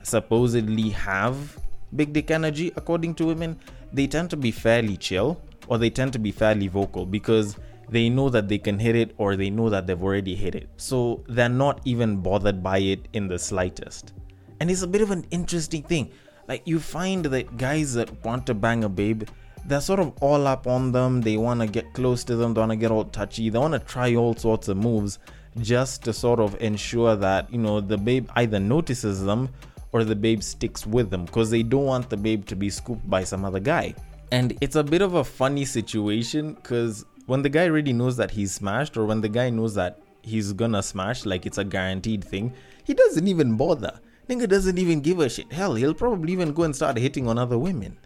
supposedly 0.03 0.91
have 0.91 1.59
big 1.95 2.13
dick 2.13 2.31
energy, 2.31 2.73
according 2.77 3.15
to 3.17 3.27
women, 3.27 3.59
they 3.93 4.07
tend 4.07 4.31
to 4.31 4.37
be 4.37 4.51
fairly 4.51 4.97
chill 4.97 5.41
or 5.69 5.79
they 5.79 5.91
tend 5.91 6.13
to 6.13 6.19
be 6.19 6.31
fairly 6.31 6.69
vocal 6.69 7.07
because 7.07 7.57
they 7.89 8.09
know 8.09 8.29
that 8.31 8.49
they 8.49 8.59
can 8.59 8.79
hit 8.79 8.97
it 8.97 9.15
or 9.19 9.37
they 9.37 9.51
know 9.51 9.69
that 9.71 9.87
they've 9.87 10.03
already 10.03 10.35
hit 10.35 10.55
it. 10.55 10.69
So 10.77 11.25
they're 11.29 11.49
not 11.49 11.81
even 11.85 12.17
bothered 12.17 12.63
by 12.63 12.79
it 12.79 13.09
in 13.13 13.29
the 13.29 13.39
slightest. 13.39 14.13
And 14.61 14.71
it's 14.71 14.83
a 14.83 14.87
bit 14.87 15.03
of 15.03 15.11
an 15.11 15.27
interesting 15.31 15.83
thing. 15.83 16.11
Like 16.49 16.63
you 16.67 16.79
find 16.81 17.25
that 17.27 17.57
guys 17.57 17.95
that 17.95 18.25
want 18.25 18.47
to 18.47 18.55
bang 18.55 18.85
a 18.85 18.89
babe, 18.89 19.25
they're 19.67 19.81
sort 19.81 20.01
of 20.01 20.13
all 20.21 20.47
up 20.47 20.67
on 20.67 20.93
them. 20.93 21.21
They 21.21 21.37
want 21.37 21.61
to 21.61 21.67
get 21.67 21.93
close 21.95 22.25
to 22.25 22.37
them. 22.37 22.55
They 22.55 22.61
want 22.61 22.73
to 22.73 22.77
get 22.77 22.91
all 22.91 23.05
touchy. 23.05 23.49
They 23.49 23.59
want 23.59 23.73
to 23.73 23.81
try 23.81 24.15
all 24.15 24.35
sorts 24.35 24.69
of 24.69 24.77
moves 24.77 25.19
just 25.61 26.03
to 26.05 26.13
sort 26.13 26.41
of 26.41 26.61
ensure 26.61 27.17
that, 27.17 27.51
you 27.53 27.59
know, 27.59 27.81
the 27.81 27.97
babe 27.97 28.29
either 28.35 28.61
notices 28.61 29.25
them 29.25 29.49
or 29.93 30.05
the 30.05 30.17
babe 30.17 30.43
sticks 30.43 30.87
with 30.87 31.11
them 31.11 31.25
because 31.25 31.51
they 31.51 31.63
don't 31.63 31.85
want 31.85 32.11
the 32.11 32.17
babe 32.17 32.45
to 32.47 32.57
be 32.57 32.69
scooped 32.69 33.09
by 33.09 33.25
some 33.25 33.45
other 33.45 33.61
guy. 33.61 33.95
And 34.35 34.59
it's 34.61 34.75
a 34.75 34.83
bit 34.83 35.01
of 35.01 35.15
a 35.15 35.23
funny 35.23 35.65
situation 35.65 36.55
because 36.55 37.05
when 37.27 37.43
the 37.43 37.49
guy 37.49 37.69
already 37.69 37.93
knows 37.93 38.17
that 38.17 38.33
he's 38.33 38.51
smashed, 38.51 38.97
or 38.97 39.07
when 39.07 39.21
the 39.21 39.29
guy 39.29 39.49
knows 39.49 39.77
that 39.77 40.01
he's 40.23 40.53
gonna 40.53 40.83
smash, 40.83 41.25
like 41.25 41.47
it's 41.47 41.59
a 41.59 41.63
guaranteed 41.63 42.25
thing, 42.25 42.53
he 42.83 42.95
doesn't 42.95 43.29
even 43.29 43.57
bother. 43.57 44.01
Nigga 44.29 44.49
doesn't 44.49 44.77
even 44.77 45.01
give 45.01 45.21
a 45.21 45.29
shit. 45.29 45.53
Hell, 45.53 45.77
he'll 45.77 45.95
probably 45.95 46.33
even 46.33 46.53
go 46.53 46.65
and 46.65 46.75
start 46.75 46.97
hitting 46.97 47.29
on 47.29 47.39
other 47.39 47.57
women. 47.57 47.97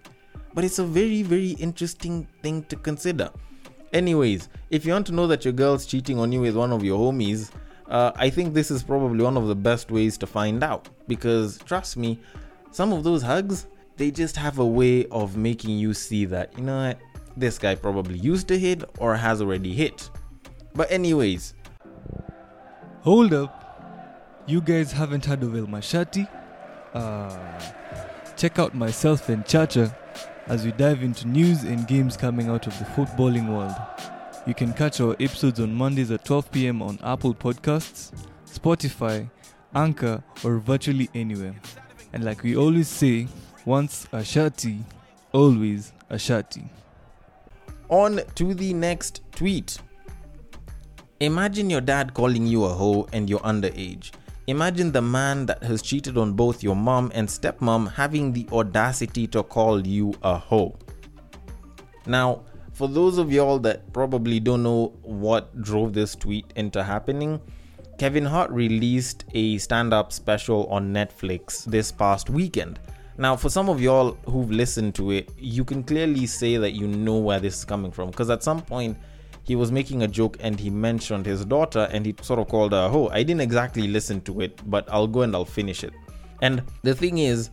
But 0.53 0.65
it's 0.65 0.79
a 0.79 0.85
very, 0.85 1.23
very 1.23 1.53
interesting 1.53 2.29
thing 2.43 2.65
to 2.65 2.77
consider. 2.77 3.31
Anyways, 3.95 4.51
if 4.69 4.85
you 4.85 4.93
want 4.93 5.07
to 5.07 5.15
know 5.15 5.27
that 5.29 5.47
your 5.47 5.55
girl's 5.55 5.87
cheating 5.87 6.19
on 6.19 6.31
you 6.31 6.43
with 6.43 6.57
one 6.57 6.73
of 6.73 6.85
your 6.85 6.99
homies, 6.99 7.51
uh, 7.89 8.13
I 8.17 8.29
think 8.29 8.53
this 8.53 8.71
is 8.71 8.83
probably 8.83 9.25
one 9.25 9.39
of 9.39 9.47
the 9.47 9.57
best 9.57 9.91
ways 9.91 10.19
to 10.19 10.27
find 10.27 10.63
out. 10.63 10.91
Because 11.07 11.57
trust 11.65 11.97
me, 11.97 12.21
some 12.71 12.93
of 12.93 13.03
those 13.03 13.23
hugs, 13.23 13.67
they 13.99 14.11
just 14.11 14.37
have 14.37 14.59
a 14.59 14.67
way 14.67 15.07
of 15.07 15.37
making 15.37 15.77
you 15.77 15.93
see 15.93 16.25
that, 16.27 16.57
you 16.57 16.65
know 16.65 16.87
what, 16.87 16.99
this 17.37 17.59
guy 17.59 17.75
probably 17.75 18.19
used 18.19 18.49
to 18.49 18.59
hit 18.59 18.83
or 18.99 19.17
has 19.17 19.43
already 19.43 19.75
hit. 19.75 20.09
But, 20.75 20.91
anyways. 20.91 21.55
Hold 23.03 23.35
up. 23.35 24.45
You 24.47 24.61
guys 24.61 24.93
haven't 24.93 25.25
heard 25.25 25.43
of 25.43 25.55
El 25.55 25.67
Mashati? 25.67 26.29
Uh, 26.95 27.61
check 28.37 28.59
out 28.59 28.75
myself 28.75 29.29
and 29.29 29.45
Chacha 29.45 29.95
as 30.47 30.65
we 30.65 30.73
dive 30.73 31.03
into 31.03 31.29
news 31.29 31.65
and 31.65 31.87
games 31.87 32.17
coming 32.17 32.49
out 32.49 32.67
of 32.67 32.79
the 32.79 32.85
footballing 32.85 33.49
world. 33.49 33.75
You 34.47 34.55
can 34.55 34.73
catch 34.73 35.01
our 35.01 35.13
episodes 35.21 35.61
on 35.61 35.75
Mondays 35.75 36.11
at 36.11 36.25
12 36.25 36.51
pm 36.51 36.81
on 36.81 36.99
Apple 37.03 37.35
Podcasts, 37.35 38.13
Spotify, 38.47 39.29
Anchor, 39.75 40.23
or 40.45 40.59
virtually 40.59 41.11
anywhere. 41.15 41.55
And 42.13 42.25
like 42.25 42.43
we 42.43 42.57
always 42.57 42.89
say, 42.89 43.29
once 43.69 44.09
a 44.13 44.21
shati, 44.21 44.83
always 45.33 45.93
a 46.09 46.15
shati. 46.15 46.67
On 47.91 48.19
to 48.35 48.55
the 48.55 48.73
next 48.73 49.21
tweet. 49.31 49.79
Imagine 51.21 51.69
your 51.69 51.83
dad 51.83 52.15
calling 52.15 52.47
you 52.47 52.65
a 52.65 52.71
hoe 52.71 53.07
and 53.13 53.29
you're 53.29 53.41
underage. 53.41 54.13
Imagine 54.47 54.91
the 54.91 55.03
man 55.03 55.45
that 55.45 55.63
has 55.63 55.83
cheated 55.83 56.17
on 56.17 56.33
both 56.33 56.63
your 56.63 56.75
mom 56.75 57.13
and 57.15 57.29
stepmom 57.29 57.93
having 57.93 58.33
the 58.33 58.49
audacity 58.53 59.27
to 59.27 59.43
call 59.43 59.87
you 59.87 60.15
a 60.23 60.39
hoe. 60.39 60.75
Now, 62.07 62.45
for 62.73 62.89
those 62.89 63.19
of 63.19 63.31
y'all 63.31 63.59
that 63.59 63.93
probably 63.93 64.41
don't 64.41 64.63
know 64.63 64.95
what 65.03 65.61
drove 65.61 65.93
this 65.93 66.15
tweet 66.15 66.47
into 66.57 66.83
happening, 66.83 67.39
Kevin 67.99 68.25
Hart 68.25 68.51
released 68.51 69.27
a 69.35 69.59
stand 69.59 69.93
up 69.93 70.11
special 70.11 70.67
on 70.69 70.91
Netflix 70.95 71.67
this 71.67 71.93
past 71.93 72.31
weekend. 72.31 72.81
Now, 73.21 73.35
for 73.35 73.51
some 73.51 73.69
of 73.69 73.81
y'all 73.81 74.13
who've 74.27 74.49
listened 74.49 74.95
to 74.95 75.11
it, 75.11 75.31
you 75.37 75.65
can 75.65 75.83
clearly 75.83 76.25
say 76.27 76.57
that 76.57 76.71
you 76.71 76.87
know 76.87 77.19
where 77.19 77.41
this 77.41 77.59
is 77.59 77.65
coming 77.65 77.91
from 77.91 78.11
because 78.11 78.31
at 78.31 78.45
some 78.45 78.63
point 78.63 78.97
he 79.43 79.57
was 79.57 79.73
making 79.73 80.05
a 80.05 80.09
joke 80.09 80.37
and 80.39 80.59
he 80.59 80.71
mentioned 80.71 81.27
his 81.27 81.45
daughter 81.45 81.89
and 81.91 82.07
he 82.07 82.15
sort 82.23 82.39
of 82.39 82.47
called 82.47 82.71
her 82.71 82.89
Oh. 82.93 83.09
I 83.09 83.25
didn't 83.25 83.41
exactly 83.41 83.89
listen 83.89 84.21
to 84.21 84.41
it, 84.41 84.61
but 84.71 84.89
I'll 84.89 85.09
go 85.09 85.23
and 85.23 85.35
I'll 85.35 85.45
finish 85.45 85.83
it. 85.83 85.93
And 86.43 86.63
the 86.83 86.95
thing 86.95 87.19
is, 87.19 87.51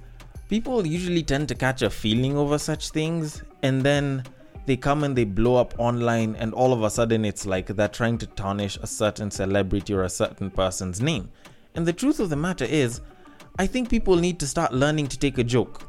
people 0.50 0.86
usually 0.86 1.24
tend 1.24 1.50
to 1.50 1.56
catch 1.56 1.82
a 1.82 1.90
feeling 1.90 2.38
over 2.38 2.60
such 2.60 2.92
things 2.92 3.42
and 3.64 3.82
then 3.82 4.24
they 4.68 4.78
come 4.78 5.04
and 5.04 5.16
they 5.16 5.24
blow 5.24 5.56
up 5.56 5.74
online 5.80 6.36
and 6.36 6.54
all 6.54 6.74
of 6.74 6.84
a 6.84 6.92
sudden 6.92 7.26
it's 7.26 7.48
like 7.48 7.68
they're 7.68 7.88
trying 7.88 8.20
to 8.20 8.28
tarnish 8.28 8.78
a 8.84 8.88
certain 8.88 9.32
celebrity 9.32 9.96
or 9.96 10.04
a 10.04 10.10
certain 10.10 10.52
person's 10.52 11.02
name. 11.02 11.32
And 11.74 11.88
the 11.88 11.94
truth 11.94 12.20
of 12.20 12.30
the 12.30 12.36
matter 12.36 12.66
is, 12.66 13.02
I 13.58 13.68
think 13.68 13.90
people 13.90 14.18
need 14.18 14.38
to 14.40 14.48
start 14.48 14.74
learning 14.74 15.08
to 15.08 15.18
take 15.18 15.38
a 15.38 15.44
joke. 15.44 15.82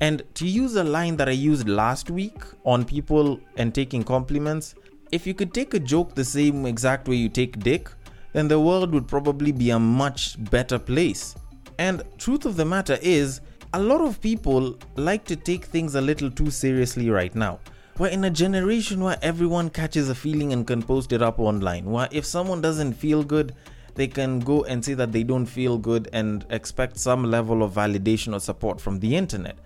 And 0.00 0.22
to 0.34 0.46
use 0.46 0.76
a 0.76 0.84
line 0.84 1.16
that 1.18 1.28
I 1.28 1.32
used 1.32 1.68
last 1.68 2.10
week 2.10 2.42
on 2.64 2.86
people 2.86 3.38
and 3.58 3.74
taking 3.74 4.02
compliments, 4.02 4.74
if 5.12 5.26
you 5.26 5.34
could 5.34 5.52
take 5.52 5.74
a 5.74 5.78
joke 5.78 6.14
the 6.14 6.24
same 6.24 6.64
exact 6.64 7.06
way 7.06 7.16
you 7.16 7.28
take 7.28 7.58
dick, 7.58 7.90
then 8.32 8.48
the 8.48 8.58
world 8.58 8.94
would 8.94 9.06
probably 9.06 9.52
be 9.52 9.70
a 9.70 9.78
much 9.78 10.42
better 10.50 10.78
place. 10.78 11.34
And 11.78 12.02
truth 12.16 12.46
of 12.46 12.56
the 12.56 12.64
matter 12.64 12.98
is, 13.02 13.42
a 13.74 13.80
lot 13.80 14.00
of 14.00 14.22
people 14.22 14.78
like 14.94 15.26
to 15.26 15.36
take 15.36 15.66
things 15.66 15.96
a 15.96 16.00
little 16.00 16.30
too 16.30 16.50
seriously 16.50 17.10
right 17.10 17.34
now. 17.34 17.60
We're 17.98 18.08
in 18.08 18.24
a 18.24 18.30
generation 18.30 19.00
where 19.00 19.18
everyone 19.20 19.68
catches 19.68 20.08
a 20.08 20.14
feeling 20.14 20.54
and 20.54 20.66
can 20.66 20.82
post 20.82 21.12
it 21.12 21.20
up 21.20 21.40
online. 21.40 21.84
Where 21.84 22.08
if 22.10 22.24
someone 22.24 22.62
doesn't 22.62 22.94
feel 22.94 23.22
good, 23.22 23.54
they 23.96 24.06
can 24.06 24.40
go 24.40 24.64
and 24.64 24.84
say 24.84 24.94
that 24.94 25.10
they 25.10 25.24
don't 25.24 25.46
feel 25.46 25.78
good 25.78 26.08
and 26.12 26.46
expect 26.50 26.98
some 26.98 27.24
level 27.24 27.62
of 27.62 27.72
validation 27.72 28.34
or 28.34 28.40
support 28.40 28.80
from 28.80 29.00
the 29.00 29.16
internet. 29.16 29.58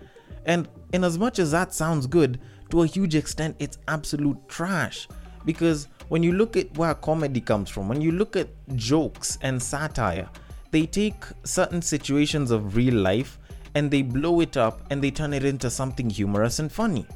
And 0.46 0.68
in 0.92 1.04
as 1.04 1.18
much 1.18 1.38
as 1.38 1.50
that 1.50 1.75
sounds 1.75 2.06
good, 2.06 2.40
to 2.70 2.82
a 2.82 2.87
huge 2.87 3.16
extent, 3.16 3.56
it's 3.58 3.78
absolute 3.88 4.49
trash. 4.49 5.08
Because 5.44 5.88
when 6.08 6.22
you 6.22 6.32
look 6.32 6.56
at 6.56 6.76
where 6.78 6.94
comedy 6.94 7.40
comes 7.40 7.68
from, 7.68 7.88
when 7.88 8.00
you 8.00 8.12
look 8.12 8.37
at 8.37 8.49
jokes 8.76 9.38
and 9.42 9.60
satire, 9.60 10.28
they 10.70 10.87
take 10.87 11.25
certain 11.44 11.82
situations 11.82 12.50
of 12.50 12.76
real 12.76 12.94
life 12.94 13.38
and 13.75 13.90
they 13.90 14.02
blow 14.02 14.40
it 14.40 14.56
up 14.56 14.80
and 14.90 15.02
they 15.02 15.10
turn 15.10 15.32
it 15.32 15.44
into 15.44 15.70
something 15.70 16.08
humorous 16.08 16.58
and 16.60 16.70
funny. 16.70 17.06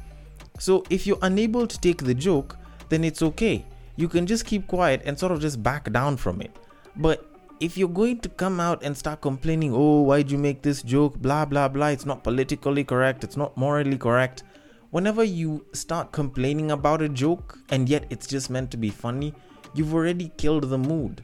So 0.59 0.83
if 0.89 1.07
you're 1.07 1.19
unable 1.21 1.67
to 1.67 1.79
take 1.79 2.03
the 2.03 2.13
joke, 2.13 2.57
then 2.89 3.03
it's 3.03 3.21
okay. 3.21 3.65
You 3.95 4.07
can 4.07 4.25
just 4.25 4.45
keep 4.45 4.67
quiet 4.67 5.01
and 5.05 5.17
sort 5.17 5.31
of 5.31 5.39
just 5.39 5.63
back 5.63 5.91
down 5.91 6.17
from 6.17 6.41
it. 6.41 6.55
But 6.97 7.25
if 7.59 7.77
you're 7.77 7.89
going 7.89 8.19
to 8.19 8.29
come 8.29 8.59
out 8.59 8.83
and 8.83 8.97
start 8.97 9.21
complaining, 9.21 9.73
oh, 9.73 10.01
why'd 10.01 10.31
you 10.31 10.37
make 10.37 10.61
this 10.61 10.81
joke, 10.81 11.17
blah, 11.17 11.45
blah, 11.45 11.67
blah, 11.67 11.87
it's 11.87 12.05
not 12.05 12.23
politically 12.23 12.83
correct, 12.83 13.23
it's 13.23 13.37
not 13.37 13.55
morally 13.57 13.97
correct. 13.97 14.43
Whenever 14.91 15.23
you 15.23 15.65
start 15.73 16.11
complaining 16.11 16.71
about 16.71 17.01
a 17.01 17.09
joke 17.09 17.57
and 17.69 17.89
yet 17.89 18.05
it's 18.09 18.27
just 18.27 18.49
meant 18.49 18.71
to 18.71 18.77
be 18.77 18.89
funny, 18.89 19.33
you've 19.73 19.93
already 19.93 20.31
killed 20.37 20.63
the 20.69 20.77
mood. 20.77 21.23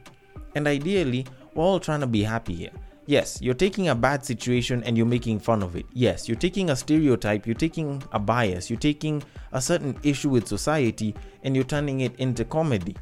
And 0.54 0.66
ideally, 0.66 1.26
we're 1.54 1.64
all 1.64 1.80
trying 1.80 2.00
to 2.00 2.06
be 2.06 2.22
happy 2.22 2.54
here. 2.54 2.72
Yes, 3.06 3.40
you're 3.42 3.54
taking 3.54 3.88
a 3.88 3.94
bad 3.94 4.24
situation 4.24 4.82
and 4.84 4.96
you're 4.96 5.06
making 5.06 5.40
fun 5.40 5.62
of 5.62 5.74
it. 5.74 5.86
Yes, 5.92 6.28
you're 6.28 6.36
taking 6.36 6.70
a 6.70 6.76
stereotype, 6.76 7.46
you're 7.46 7.54
taking 7.54 8.02
a 8.12 8.18
bias, 8.18 8.70
you're 8.70 8.78
taking 8.78 9.22
a 9.52 9.60
certain 9.60 9.98
issue 10.02 10.28
with 10.28 10.46
society 10.46 11.14
and 11.42 11.56
you're 11.56 11.64
turning 11.64 12.00
it 12.00 12.14
into 12.16 12.44
comedy. 12.44 12.94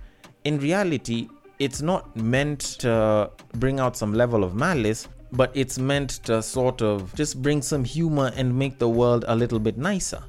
In 0.44 0.58
reality, 0.58 1.28
it's 1.60 1.82
not 1.82 2.16
meant 2.16 2.60
to 2.80 3.30
bring 3.58 3.78
out 3.78 3.94
some 3.94 4.14
level 4.14 4.42
of 4.42 4.54
malice, 4.54 5.06
but 5.30 5.52
it's 5.54 5.78
meant 5.78 6.10
to 6.24 6.42
sort 6.42 6.80
of 6.80 7.14
just 7.14 7.40
bring 7.42 7.60
some 7.60 7.84
humor 7.84 8.32
and 8.34 8.58
make 8.58 8.78
the 8.78 8.88
world 8.88 9.26
a 9.28 9.36
little 9.36 9.60
bit 9.60 9.76
nicer. 9.76 10.22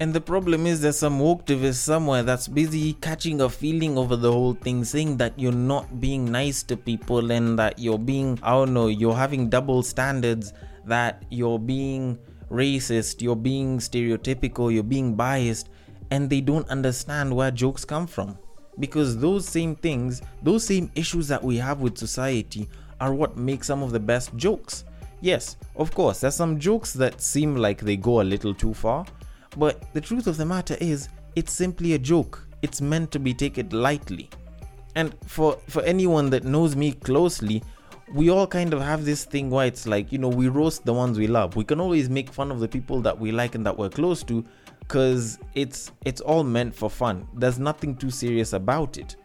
And 0.00 0.14
the 0.14 0.20
problem 0.20 0.66
is 0.66 0.80
there's 0.80 0.98
some 0.98 1.18
woketivist 1.18 1.82
somewhere 1.82 2.22
that's 2.22 2.48
busy 2.48 2.94
catching 2.94 3.42
a 3.42 3.50
feeling 3.50 3.98
over 3.98 4.16
the 4.16 4.32
whole 4.32 4.54
thing, 4.54 4.82
saying 4.82 5.18
that 5.18 5.38
you're 5.38 5.52
not 5.52 6.00
being 6.00 6.24
nice 6.24 6.62
to 6.64 6.76
people 6.76 7.30
and 7.30 7.58
that 7.58 7.78
you're 7.78 7.98
being, 7.98 8.38
I 8.42 8.52
don't 8.52 8.72
know, 8.72 8.86
you're 8.86 9.14
having 9.14 9.50
double 9.50 9.82
standards, 9.82 10.54
that 10.86 11.24
you're 11.30 11.58
being 11.58 12.18
racist, 12.50 13.20
you're 13.20 13.36
being 13.36 13.78
stereotypical, 13.78 14.72
you're 14.72 14.82
being 14.84 15.14
biased, 15.14 15.68
and 16.10 16.30
they 16.30 16.40
don't 16.40 16.68
understand 16.70 17.34
where 17.34 17.50
jokes 17.50 17.84
come 17.84 18.06
from. 18.06 18.38
Because 18.78 19.18
those 19.18 19.46
same 19.46 19.74
things, 19.74 20.22
those 20.42 20.64
same 20.64 20.90
issues 20.94 21.28
that 21.28 21.42
we 21.42 21.56
have 21.56 21.80
with 21.80 21.98
society 21.98 22.68
are 23.00 23.14
what 23.14 23.36
make 23.36 23.64
some 23.64 23.82
of 23.82 23.92
the 23.92 24.00
best 24.00 24.34
jokes. 24.36 24.84
Yes, 25.20 25.56
of 25.76 25.92
course, 25.92 26.20
there's 26.20 26.36
some 26.36 26.58
jokes 26.58 26.92
that 26.92 27.20
seem 27.20 27.56
like 27.56 27.80
they 27.80 27.96
go 27.96 28.20
a 28.20 28.22
little 28.22 28.54
too 28.54 28.72
far, 28.72 29.04
but 29.56 29.92
the 29.92 30.00
truth 30.00 30.26
of 30.26 30.36
the 30.36 30.44
matter 30.44 30.76
is, 30.80 31.08
it's 31.34 31.52
simply 31.52 31.94
a 31.94 31.98
joke. 31.98 32.46
It's 32.62 32.80
meant 32.80 33.10
to 33.12 33.18
be 33.18 33.34
taken 33.34 33.68
lightly. 33.70 34.30
And 34.94 35.14
for 35.26 35.58
for 35.68 35.82
anyone 35.82 36.30
that 36.30 36.44
knows 36.44 36.74
me 36.74 36.92
closely, 36.92 37.62
we 38.12 38.30
all 38.30 38.46
kind 38.46 38.72
of 38.72 38.80
have 38.80 39.04
this 39.04 39.24
thing 39.24 39.50
where 39.50 39.66
it's 39.66 39.86
like, 39.86 40.10
you 40.12 40.18
know, 40.18 40.28
we 40.28 40.48
roast 40.48 40.84
the 40.84 40.92
ones 40.92 41.18
we 41.18 41.26
love. 41.26 41.56
We 41.56 41.64
can 41.64 41.80
always 41.80 42.08
make 42.08 42.32
fun 42.32 42.50
of 42.50 42.60
the 42.60 42.68
people 42.68 43.00
that 43.02 43.18
we 43.18 43.32
like 43.32 43.54
and 43.54 43.64
that 43.66 43.76
we're 43.76 43.90
close 43.90 44.22
to 44.24 44.44
cuz 44.88 45.38
it's 45.54 45.92
it's 46.04 46.20
all 46.20 46.44
meant 46.44 46.74
for 46.74 46.90
fun. 46.90 47.26
There's 47.34 47.58
nothing 47.58 47.96
too 47.96 48.10
serious 48.10 48.52
about 48.52 48.98
it. 48.98 49.16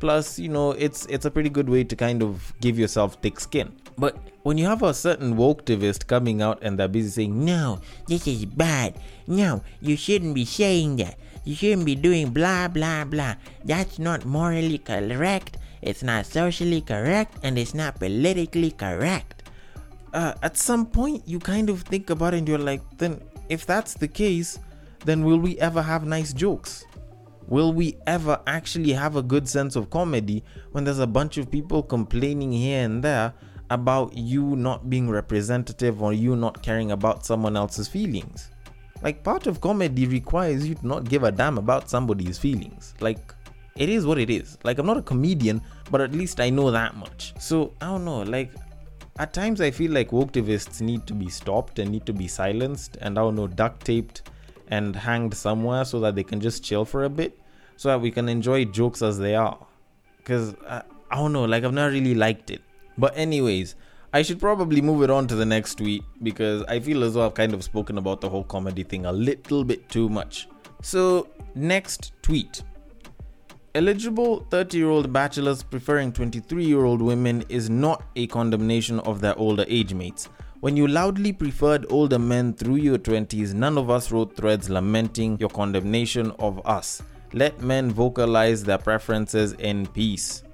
Plus, 0.00 0.38
you 0.38 0.48
know, 0.48 0.72
it's 0.72 1.06
it's 1.06 1.24
a 1.24 1.30
pretty 1.30 1.48
good 1.48 1.68
way 1.68 1.84
to 1.84 1.94
kind 1.94 2.22
of 2.22 2.52
give 2.60 2.78
yourself 2.78 3.16
thick 3.22 3.38
skin. 3.38 3.72
But 3.96 4.16
when 4.42 4.58
you 4.58 4.66
have 4.66 4.82
a 4.82 4.92
certain 4.92 5.36
woketivist 5.36 6.06
coming 6.06 6.42
out 6.42 6.58
and 6.62 6.78
they're 6.78 6.88
busy 6.88 7.10
saying, 7.10 7.44
no, 7.44 7.80
this 8.08 8.26
is 8.26 8.44
bad. 8.44 8.98
No, 9.26 9.62
you 9.80 9.96
shouldn't 9.96 10.34
be 10.34 10.44
saying 10.44 10.96
that. 10.96 11.18
You 11.44 11.54
shouldn't 11.54 11.86
be 11.86 11.94
doing 11.94 12.30
blah, 12.30 12.68
blah, 12.68 13.04
blah. 13.04 13.34
That's 13.64 13.98
not 13.98 14.24
morally 14.24 14.78
correct. 14.78 15.58
It's 15.82 16.02
not 16.02 16.26
socially 16.26 16.80
correct 16.80 17.38
and 17.42 17.58
it's 17.58 17.74
not 17.74 17.98
politically 17.98 18.70
correct. 18.70 19.50
Uh, 20.12 20.34
at 20.42 20.56
some 20.56 20.86
point, 20.86 21.22
you 21.26 21.38
kind 21.38 21.70
of 21.70 21.82
think 21.82 22.10
about 22.10 22.34
it 22.34 22.38
and 22.38 22.48
you're 22.48 22.58
like, 22.58 22.82
then 22.98 23.20
if 23.48 23.66
that's 23.66 23.94
the 23.94 24.08
case, 24.08 24.58
then 25.04 25.24
will 25.24 25.38
we 25.38 25.58
ever 25.58 25.82
have 25.82 26.04
nice 26.04 26.32
jokes? 26.32 26.84
Will 27.48 27.72
we 27.72 27.96
ever 28.06 28.40
actually 28.46 28.92
have 28.92 29.16
a 29.16 29.22
good 29.22 29.48
sense 29.48 29.76
of 29.76 29.90
comedy 29.90 30.44
when 30.70 30.84
there's 30.84 31.00
a 31.00 31.06
bunch 31.06 31.38
of 31.38 31.50
people 31.50 31.82
complaining 31.82 32.52
here 32.52 32.84
and 32.84 33.02
there 33.02 33.34
about 33.72 34.14
you 34.16 34.54
not 34.54 34.90
being 34.90 35.08
representative 35.08 36.02
or 36.02 36.12
you 36.12 36.36
not 36.36 36.62
caring 36.62 36.92
about 36.92 37.24
someone 37.24 37.56
else's 37.56 37.88
feelings. 37.88 38.50
Like, 39.02 39.24
part 39.24 39.46
of 39.46 39.60
comedy 39.60 40.06
requires 40.06 40.68
you 40.68 40.74
to 40.76 40.86
not 40.86 41.08
give 41.08 41.24
a 41.24 41.32
damn 41.32 41.58
about 41.58 41.88
somebody's 41.88 42.38
feelings. 42.38 42.94
Like, 43.00 43.34
it 43.76 43.88
is 43.88 44.04
what 44.04 44.18
it 44.18 44.28
is. 44.28 44.58
Like, 44.62 44.78
I'm 44.78 44.86
not 44.86 44.98
a 44.98 45.02
comedian, 45.02 45.62
but 45.90 46.02
at 46.02 46.12
least 46.12 46.38
I 46.38 46.50
know 46.50 46.70
that 46.70 46.96
much. 46.96 47.32
So, 47.40 47.72
I 47.80 47.86
don't 47.86 48.04
know, 48.04 48.22
like, 48.22 48.52
at 49.18 49.32
times 49.32 49.60
I 49.60 49.70
feel 49.70 49.90
like 49.90 50.10
wokeactivists 50.10 50.80
need 50.82 51.06
to 51.06 51.14
be 51.14 51.28
stopped 51.28 51.78
and 51.78 51.90
need 51.90 52.06
to 52.06 52.12
be 52.12 52.28
silenced 52.28 52.98
and, 53.00 53.18
I 53.18 53.22
don't 53.22 53.34
know, 53.34 53.46
duct 53.46 53.84
taped 53.84 54.30
and 54.72 54.96
hanged 54.96 55.34
somewhere 55.34 55.84
so 55.84 56.00
that 56.00 56.14
they 56.14 56.24
can 56.24 56.40
just 56.40 56.64
chill 56.64 56.86
for 56.86 57.04
a 57.04 57.10
bit 57.10 57.38
so 57.76 57.88
that 57.90 58.00
we 58.00 58.10
can 58.10 58.26
enjoy 58.28 58.64
jokes 58.64 59.02
as 59.02 59.18
they 59.18 59.34
are. 59.34 59.58
Because, 60.16 60.54
I, 60.66 60.76
uh, 60.76 60.82
I 61.10 61.16
don't 61.16 61.34
know, 61.34 61.44
like, 61.44 61.62
I've 61.62 61.74
not 61.74 61.92
really 61.92 62.14
liked 62.14 62.50
it. 62.50 62.62
But, 62.96 63.16
anyways, 63.16 63.74
I 64.14 64.22
should 64.22 64.40
probably 64.40 64.80
move 64.80 65.02
it 65.02 65.10
on 65.10 65.26
to 65.26 65.34
the 65.34 65.44
next 65.44 65.74
tweet 65.74 66.04
because 66.22 66.62
I 66.64 66.80
feel 66.80 67.04
as 67.04 67.12
though 67.12 67.26
I've 67.26 67.34
kind 67.34 67.52
of 67.52 67.62
spoken 67.62 67.98
about 67.98 68.22
the 68.22 68.30
whole 68.30 68.44
comedy 68.44 68.82
thing 68.82 69.04
a 69.04 69.12
little 69.12 69.62
bit 69.62 69.90
too 69.90 70.08
much. 70.08 70.48
So, 70.80 71.28
next 71.54 72.12
tweet. 72.22 72.62
Eligible 73.74 74.46
30 74.50 74.78
year 74.78 74.88
old 74.88 75.12
bachelors 75.12 75.62
preferring 75.62 76.12
23 76.12 76.64
year 76.64 76.84
old 76.84 77.02
women 77.02 77.44
is 77.50 77.68
not 77.68 78.04
a 78.16 78.26
condemnation 78.28 79.00
of 79.00 79.20
their 79.20 79.38
older 79.38 79.66
age 79.68 79.92
mates. 79.92 80.30
When 80.62 80.76
you 80.76 80.86
loudly 80.86 81.32
preferred 81.32 81.86
older 81.90 82.20
men 82.20 82.54
through 82.54 82.76
your 82.76 82.96
20s, 82.96 83.52
none 83.52 83.76
of 83.76 83.90
us 83.90 84.12
wrote 84.12 84.36
threads 84.36 84.70
lamenting 84.70 85.36
your 85.40 85.48
condemnation 85.48 86.30
of 86.38 86.64
us. 86.64 87.02
Let 87.32 87.60
men 87.60 87.90
vocalize 87.90 88.62
their 88.62 88.78
preferences 88.78 89.54
in 89.54 89.88
peace. 89.88 90.44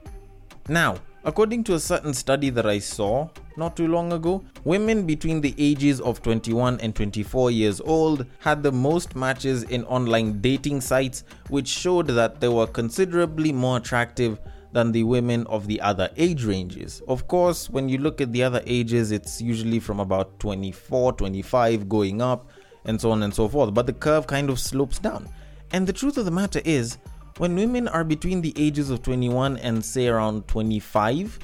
Now, 0.67 0.97
According 1.25 1.65
to 1.65 1.75
a 1.75 1.81
certain 1.81 2.15
study 2.15 2.49
that 2.49 2.65
I 2.65 2.79
saw 2.79 3.29
not 3.57 3.77
too 3.77 3.89
long 3.89 4.13
ago, 4.15 4.43
women 4.65 5.05
between 5.05 5.43
the 5.43 5.55
ages 5.59 6.01
of 6.01 6.23
21 6.23 6.81
and 6.81 6.95
24 6.95 7.51
years 7.51 7.83
old 7.83 8.25
had 8.39 8.63
the 8.63 8.73
most 8.73 9.15
matches 9.15 9.65
in 9.65 9.85
online 9.85 10.41
dating 10.41 10.81
sites, 10.81 11.25
which 11.51 11.69
showed 11.69 12.07
that 12.07 12.41
they 12.41 12.49
were 12.49 12.67
considerably 12.69 13.53
more 13.53 13.77
attractive 13.77 14.39
than 14.73 14.93
the 14.93 15.05
women 15.05 15.47
of 15.47 15.67
the 15.67 15.81
other 15.81 16.11
age 16.17 16.45
ranges. 16.45 17.03
Of 17.09 17.29
course, 17.29 17.71
when 17.71 17.89
you 17.89 17.99
look 17.99 18.21
at 18.21 18.33
the 18.33 18.43
other 18.43 18.63
ages, 18.67 19.11
it's 19.11 19.41
usually 19.41 19.81
from 19.81 20.01
about 20.01 20.39
24, 20.41 21.15
25 21.15 21.89
going 21.89 22.21
up, 22.21 22.49
and 22.85 23.01
so 23.01 23.11
on 23.11 23.23
and 23.23 23.35
so 23.35 23.49
forth, 23.49 23.75
but 23.75 23.87
the 23.87 23.93
curve 23.93 24.27
kind 24.27 24.51
of 24.51 24.59
slopes 24.59 24.99
down. 24.99 25.29
And 25.73 25.87
the 25.87 25.93
truth 25.93 26.17
of 26.17 26.25
the 26.25 26.31
matter 26.31 26.63
is, 26.65 26.99
when 27.37 27.55
women 27.55 27.87
are 27.89 28.03
between 28.03 28.41
the 28.41 28.55
ages 28.57 28.91
of 28.91 29.03
21 29.03 29.59
and 29.59 29.85
say 29.85 30.09
around 30.09 30.49
25, 30.49 31.39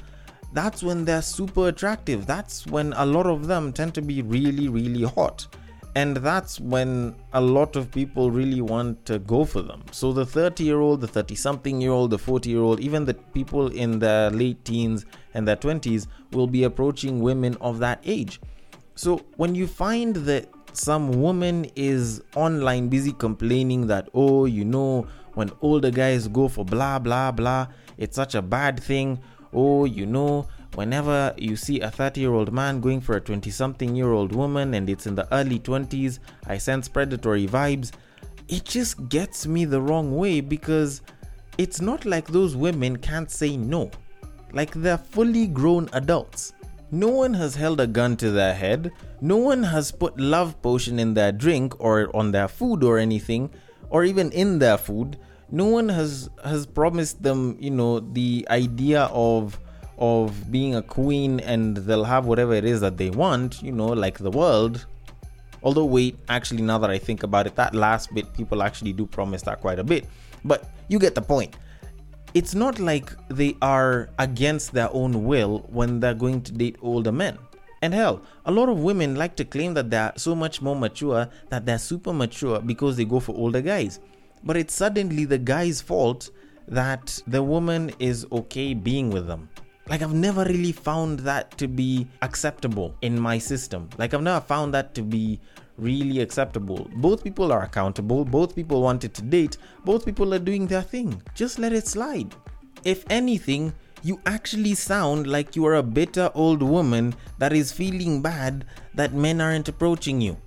that's 0.53 0.81
when 0.81 1.05
they're 1.05 1.21
super 1.21 1.67
attractive. 1.67 2.25
That's 2.25 2.65
when 2.65 2.93
a 2.93 3.05
lot 3.05 3.27
of 3.27 3.47
them 3.47 3.71
tend 3.71 3.93
to 3.95 4.01
be 4.01 4.21
really, 4.21 4.67
really 4.67 5.03
hot. 5.03 5.47
And 5.95 6.17
that's 6.17 6.59
when 6.59 7.15
a 7.31 7.39
lot 7.39 7.77
of 7.77 7.89
people 7.89 8.29
really 8.29 8.59
want 8.59 9.05
to 9.05 9.17
go 9.19 9.45
for 9.45 9.61
them. 9.61 9.83
So 9.91 10.11
the 10.11 10.25
30 10.25 10.65
year 10.65 10.81
old, 10.81 10.99
the 10.99 11.07
30 11.07 11.35
something 11.35 11.79
year 11.79 11.91
old, 11.91 12.11
the 12.11 12.17
40 12.17 12.49
year 12.49 12.59
old, 12.59 12.81
even 12.81 13.05
the 13.05 13.13
people 13.13 13.67
in 13.67 13.99
their 13.99 14.29
late 14.29 14.65
teens 14.65 15.05
and 15.33 15.47
their 15.47 15.55
20s 15.55 16.07
will 16.31 16.47
be 16.47 16.65
approaching 16.65 17.21
women 17.21 17.55
of 17.61 17.79
that 17.79 18.01
age. 18.03 18.41
So 18.95 19.25
when 19.37 19.55
you 19.55 19.67
find 19.67 20.15
that 20.17 20.49
some 20.73 21.21
woman 21.21 21.65
is 21.77 22.21
online 22.35 22.89
busy 22.89 23.13
complaining 23.13 23.87
that, 23.87 24.09
oh, 24.13 24.43
you 24.45 24.65
know, 24.65 25.07
when 25.35 25.49
older 25.61 25.91
guys 25.91 26.27
go 26.27 26.49
for 26.49 26.65
blah, 26.65 26.99
blah, 26.99 27.31
blah, 27.31 27.67
it's 27.97 28.15
such 28.17 28.35
a 28.35 28.41
bad 28.41 28.81
thing. 28.81 29.19
Oh, 29.53 29.85
you 29.85 30.05
know, 30.05 30.47
whenever 30.75 31.33
you 31.37 31.55
see 31.55 31.79
a 31.79 31.89
30 31.89 32.21
year 32.21 32.33
old 32.33 32.51
man 32.51 32.79
going 32.81 33.01
for 33.01 33.15
a 33.15 33.21
20 33.21 33.49
something 33.49 33.95
year 33.95 34.11
old 34.11 34.33
woman 34.33 34.73
and 34.73 34.89
it's 34.89 35.07
in 35.07 35.15
the 35.15 35.27
early 35.33 35.59
20s, 35.59 36.19
I 36.47 36.57
sense 36.57 36.87
predatory 36.87 37.47
vibes. 37.47 37.91
It 38.47 38.65
just 38.65 39.09
gets 39.09 39.47
me 39.47 39.65
the 39.65 39.81
wrong 39.81 40.15
way 40.15 40.41
because 40.41 41.01
it's 41.57 41.81
not 41.81 42.05
like 42.05 42.27
those 42.27 42.55
women 42.55 42.97
can't 42.97 43.31
say 43.31 43.57
no. 43.57 43.89
Like 44.51 44.73
they're 44.73 44.97
fully 44.97 45.47
grown 45.47 45.89
adults. 45.93 46.53
No 46.91 47.09
one 47.09 47.33
has 47.33 47.55
held 47.55 47.81
a 47.81 47.87
gun 47.87 48.15
to 48.17 48.31
their 48.31 48.53
head. 48.53 48.91
No 49.19 49.37
one 49.37 49.63
has 49.63 49.91
put 49.91 50.19
love 50.19 50.61
potion 50.61 50.99
in 50.99 51.13
their 51.13 51.31
drink 51.31 51.73
or 51.79 52.15
on 52.15 52.31
their 52.31 52.47
food 52.47 52.83
or 52.83 52.99
anything, 52.99 53.49
or 53.89 54.03
even 54.03 54.31
in 54.31 54.59
their 54.59 54.77
food. 54.77 55.17
No 55.51 55.65
one 55.65 55.89
has 55.89 56.29
has 56.43 56.65
promised 56.65 57.23
them, 57.23 57.57
you 57.59 57.71
know, 57.71 57.99
the 57.99 58.47
idea 58.49 59.03
of 59.05 59.59
of 59.97 60.51
being 60.51 60.75
a 60.75 60.81
queen 60.81 61.39
and 61.41 61.77
they'll 61.77 62.03
have 62.03 62.25
whatever 62.25 62.53
it 62.53 62.65
is 62.65 62.81
that 62.81 62.97
they 62.97 63.09
want, 63.09 63.61
you 63.61 63.71
know, 63.71 63.87
like 63.87 64.17
the 64.17 64.31
world. 64.31 64.85
Although, 65.63 65.85
wait, 65.85 66.17
actually, 66.29 66.61
now 66.61 66.77
that 66.77 66.89
I 66.89 66.97
think 66.97 67.23
about 67.23 67.47
it, 67.47 67.55
that 67.55 67.73
last 67.73 68.13
bit, 68.13 68.31
people 68.33 68.61
actually 68.61 68.93
do 68.93 69.05
promise 69.05 69.41
that 69.43 69.61
quite 69.61 69.79
a 69.79 69.83
bit. 69.83 70.05
But 70.43 70.69
you 70.89 70.99
get 70.99 71.15
the 71.15 71.21
point. 71.21 71.55
It's 72.33 72.53
not 72.53 72.79
like 72.79 73.11
they 73.29 73.55
are 73.61 74.09
against 74.19 74.73
their 74.73 74.89
own 74.91 75.23
will 75.23 75.59
when 75.69 76.01
they're 76.01 76.13
going 76.13 76.41
to 76.43 76.51
date 76.51 76.75
older 76.81 77.11
men. 77.11 77.37
And 77.81 77.93
hell, 77.93 78.21
a 78.45 78.51
lot 78.51 78.67
of 78.67 78.79
women 78.79 79.15
like 79.15 79.35
to 79.37 79.45
claim 79.45 79.73
that 79.75 79.89
they're 79.89 80.13
so 80.17 80.35
much 80.35 80.61
more 80.61 80.75
mature, 80.75 81.29
that 81.49 81.65
they're 81.65 81.79
super 81.79 82.13
mature 82.13 82.59
because 82.59 82.97
they 82.97 83.05
go 83.05 83.19
for 83.19 83.35
older 83.35 83.61
guys. 83.61 83.99
But 84.43 84.57
it's 84.57 84.73
suddenly 84.73 85.25
the 85.25 85.37
guy's 85.37 85.81
fault 85.81 86.29
that 86.67 87.21
the 87.27 87.41
woman 87.41 87.91
is 87.99 88.25
okay 88.31 88.73
being 88.73 89.09
with 89.11 89.27
them 89.27 89.49
like 89.87 90.01
I've 90.01 90.13
never 90.13 90.43
really 90.45 90.71
found 90.71 91.19
that 91.19 91.57
to 91.57 91.67
be 91.67 92.07
acceptable 92.21 92.95
in 93.01 93.19
my 93.19 93.37
system. 93.37 93.89
Like 93.97 94.13
I've 94.13 94.23
never 94.23 94.41
found 94.41 94.73
that 94.73 94.95
to 94.95 95.01
be 95.01 95.39
really 95.77 96.21
acceptable. 96.21 96.89
Both 96.95 97.23
people 97.23 97.51
are 97.51 97.63
accountable, 97.63 98.25
both 98.25 98.55
people 98.55 98.81
wanted 98.81 99.13
to 99.13 99.21
date, 99.21 99.57
both 99.83 100.05
people 100.05 100.33
are 100.33 100.39
doing 100.39 100.67
their 100.67 100.81
thing. 100.81 101.21
Just 101.35 101.59
let 101.59 101.73
it 101.73 101.87
slide. 101.87 102.33
If 102.83 103.05
anything, 103.09 103.73
you 104.03 104.19
actually 104.25 104.75
sound 104.75 105.27
like 105.27 105.55
you 105.55 105.65
are 105.65 105.75
a 105.75 105.83
bitter 105.83 106.29
old 106.33 106.61
woman 106.61 107.15
that 107.37 107.53
is 107.53 107.71
feeling 107.71 108.21
bad 108.21 108.65
that 108.93 109.13
men 109.13 109.41
aren't 109.41 109.67
approaching 109.67 110.21
you. 110.21 110.37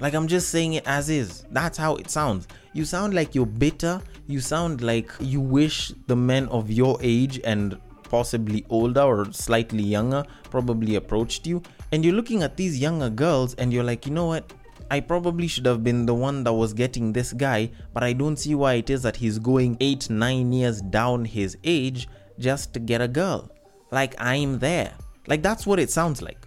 Like 0.00 0.14
I'm 0.14 0.28
just 0.28 0.50
saying 0.50 0.74
it 0.74 0.86
as 0.86 1.08
is. 1.08 1.44
That's 1.50 1.78
how 1.78 1.96
it 1.96 2.10
sounds. 2.10 2.46
You 2.72 2.84
sound 2.84 3.14
like 3.14 3.34
you're 3.34 3.46
bitter. 3.46 4.00
You 4.28 4.40
sound 4.40 4.82
like 4.82 5.10
you 5.20 5.40
wish 5.40 5.92
the 6.06 6.14
men 6.14 6.46
of 6.48 6.70
your 6.70 6.98
age 7.00 7.40
and 7.44 7.80
possibly 8.08 8.64
older 8.70 9.02
or 9.02 9.30
slightly 9.32 9.82
younger 9.82 10.24
probably 10.50 10.96
approached 10.96 11.46
you 11.46 11.62
and 11.92 12.04
you're 12.04 12.14
looking 12.14 12.42
at 12.42 12.56
these 12.56 12.78
younger 12.78 13.10
girls 13.10 13.54
and 13.54 13.72
you're 13.72 13.84
like 13.84 14.06
you 14.06 14.12
know 14.12 14.26
what 14.26 14.52
I 14.90 15.00
probably 15.00 15.48
should 15.48 15.66
have 15.66 15.84
been 15.84 16.06
the 16.06 16.14
one 16.14 16.44
that 16.44 16.52
was 16.52 16.72
getting 16.72 17.12
this 17.12 17.34
guy, 17.34 17.70
but 17.92 18.02
I 18.02 18.14
don't 18.14 18.38
see 18.38 18.54
why 18.54 18.74
it 18.74 18.88
is 18.88 19.02
that 19.02 19.16
he's 19.16 19.38
going 19.38 19.76
8 19.80 20.08
9 20.08 20.52
years 20.52 20.80
down 20.80 21.26
his 21.26 21.58
age 21.62 22.08
just 22.38 22.72
to 22.72 22.80
get 22.80 23.02
a 23.02 23.08
girl. 23.08 23.50
Like 23.90 24.14
I'm 24.18 24.58
there. 24.58 24.94
Like 25.26 25.42
that's 25.42 25.66
what 25.66 25.78
it 25.78 25.90
sounds 25.90 26.22
like. 26.22 26.38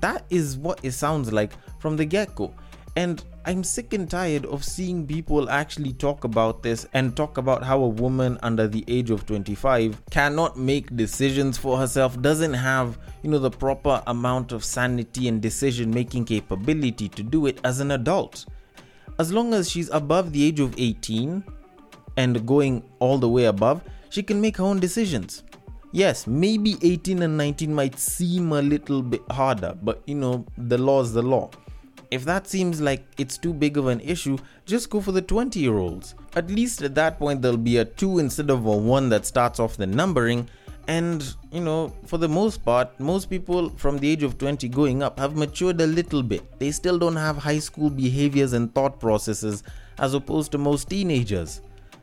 That 0.00 0.26
is 0.28 0.58
what 0.58 0.80
it 0.82 0.92
sounds 0.92 1.32
like 1.32 1.52
from 1.80 1.96
the 1.96 2.04
get 2.04 2.34
go. 2.34 2.52
And 2.96 3.24
I'm 3.48 3.62
sick 3.62 3.92
and 3.92 4.10
tired 4.10 4.44
of 4.46 4.64
seeing 4.64 5.06
people 5.06 5.48
actually 5.48 5.92
talk 5.92 6.24
about 6.24 6.64
this 6.64 6.84
and 6.94 7.16
talk 7.16 7.38
about 7.38 7.62
how 7.62 7.80
a 7.80 7.88
woman 7.88 8.40
under 8.42 8.66
the 8.66 8.84
age 8.88 9.10
of 9.10 9.24
25 9.24 10.02
cannot 10.10 10.58
make 10.58 10.96
decisions 10.96 11.56
for 11.56 11.78
herself, 11.78 12.20
doesn't 12.20 12.54
have, 12.54 12.98
you 13.22 13.30
know, 13.30 13.38
the 13.38 13.48
proper 13.48 14.02
amount 14.08 14.50
of 14.50 14.64
sanity 14.64 15.28
and 15.28 15.40
decision 15.40 15.92
making 15.92 16.24
capability 16.24 17.08
to 17.10 17.22
do 17.22 17.46
it 17.46 17.60
as 17.62 17.78
an 17.78 17.92
adult. 17.92 18.46
As 19.20 19.32
long 19.32 19.54
as 19.54 19.70
she's 19.70 19.90
above 19.90 20.32
the 20.32 20.44
age 20.44 20.58
of 20.58 20.74
18 20.76 21.44
and 22.16 22.44
going 22.44 22.82
all 22.98 23.16
the 23.16 23.28
way 23.28 23.44
above, 23.44 23.80
she 24.10 24.24
can 24.24 24.40
make 24.40 24.56
her 24.56 24.64
own 24.64 24.80
decisions. 24.80 25.44
Yes, 25.92 26.26
maybe 26.26 26.78
18 26.82 27.22
and 27.22 27.36
19 27.36 27.72
might 27.72 27.96
seem 27.96 28.50
a 28.50 28.60
little 28.60 29.02
bit 29.02 29.22
harder, 29.30 29.78
but 29.80 30.02
you 30.04 30.16
know, 30.16 30.44
the 30.58 30.78
law 30.78 31.00
is 31.00 31.12
the 31.12 31.22
law. 31.22 31.48
If 32.10 32.24
that 32.24 32.46
seems 32.46 32.80
like 32.80 33.04
it's 33.18 33.36
too 33.36 33.52
big 33.52 33.76
of 33.76 33.86
an 33.86 34.00
issue, 34.00 34.38
just 34.64 34.90
go 34.90 35.00
for 35.00 35.12
the 35.12 35.22
20 35.22 35.58
year 35.58 35.78
olds. 35.78 36.14
At 36.34 36.50
least 36.50 36.82
at 36.82 36.94
that 36.94 37.18
point, 37.18 37.42
there'll 37.42 37.56
be 37.56 37.78
a 37.78 37.84
2 37.84 38.18
instead 38.18 38.50
of 38.50 38.64
a 38.66 38.76
1 38.76 39.08
that 39.08 39.26
starts 39.26 39.58
off 39.58 39.76
the 39.76 39.86
numbering. 39.86 40.48
And, 40.88 41.34
you 41.50 41.60
know, 41.60 41.92
for 42.06 42.16
the 42.16 42.28
most 42.28 42.64
part, 42.64 42.98
most 43.00 43.28
people 43.28 43.70
from 43.70 43.98
the 43.98 44.08
age 44.08 44.22
of 44.22 44.38
20 44.38 44.68
going 44.68 45.02
up 45.02 45.18
have 45.18 45.36
matured 45.36 45.80
a 45.80 45.86
little 45.86 46.22
bit. 46.22 46.58
They 46.60 46.70
still 46.70 46.96
don't 46.96 47.16
have 47.16 47.36
high 47.36 47.58
school 47.58 47.90
behaviors 47.90 48.52
and 48.52 48.72
thought 48.72 49.00
processes 49.00 49.64
as 49.98 50.14
opposed 50.14 50.52
to 50.52 50.58
most 50.58 50.88
teenagers. 50.88 51.60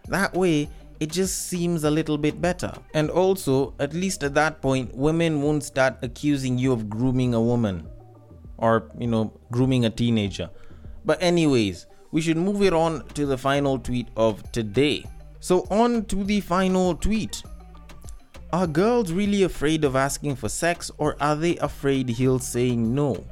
That 0.10 0.34
way, 0.34 0.70
it 1.00 1.12
just 1.12 1.48
seems 1.48 1.86
a 1.86 1.92
little 1.92 2.18
bit 2.18 2.42
better. 2.42 2.74
And 2.94 3.10
also, 3.10 3.74
at 3.80 3.94
least 3.94 4.22
at 4.24 4.34
that 4.34 4.62
point, 4.62 4.94
women 4.94 5.42
won't 5.42 5.64
start 5.64 5.98
accusing 6.02 6.58
you 6.58 6.74
of 6.74 6.90
grooming 6.90 7.34
a 7.34 7.42
woman 7.42 7.88
or 8.64 8.90
you 8.98 9.08
know 9.08 9.34
grooming 9.52 9.86
a 9.86 9.90
teenager. 9.90 10.50
But 11.06 11.22
anyways 11.22 11.86
we 12.12 12.22
should 12.22 12.38
move 12.38 12.62
it 12.62 12.74
on 12.74 13.06
to 13.10 13.26
the 13.26 13.38
final 13.38 13.78
tweet 13.78 14.08
of 14.16 14.52
today. 14.52 15.04
So 15.40 15.68
on 15.70 16.06
to 16.06 16.24
the 16.24 16.40
final 16.40 16.96
tweet. 16.96 17.44
Are 18.54 18.68
girls 18.68 19.12
really 19.12 19.44
afraid 19.44 19.84
of 19.84 19.96
asking 19.96 20.36
for 20.36 20.48
sex 20.48 20.92
or 20.98 21.18
are 21.20 21.36
they 21.36 21.58
afraid 21.58 22.08
he'll 22.08 22.40
say 22.40 22.76
no? 22.76 23.26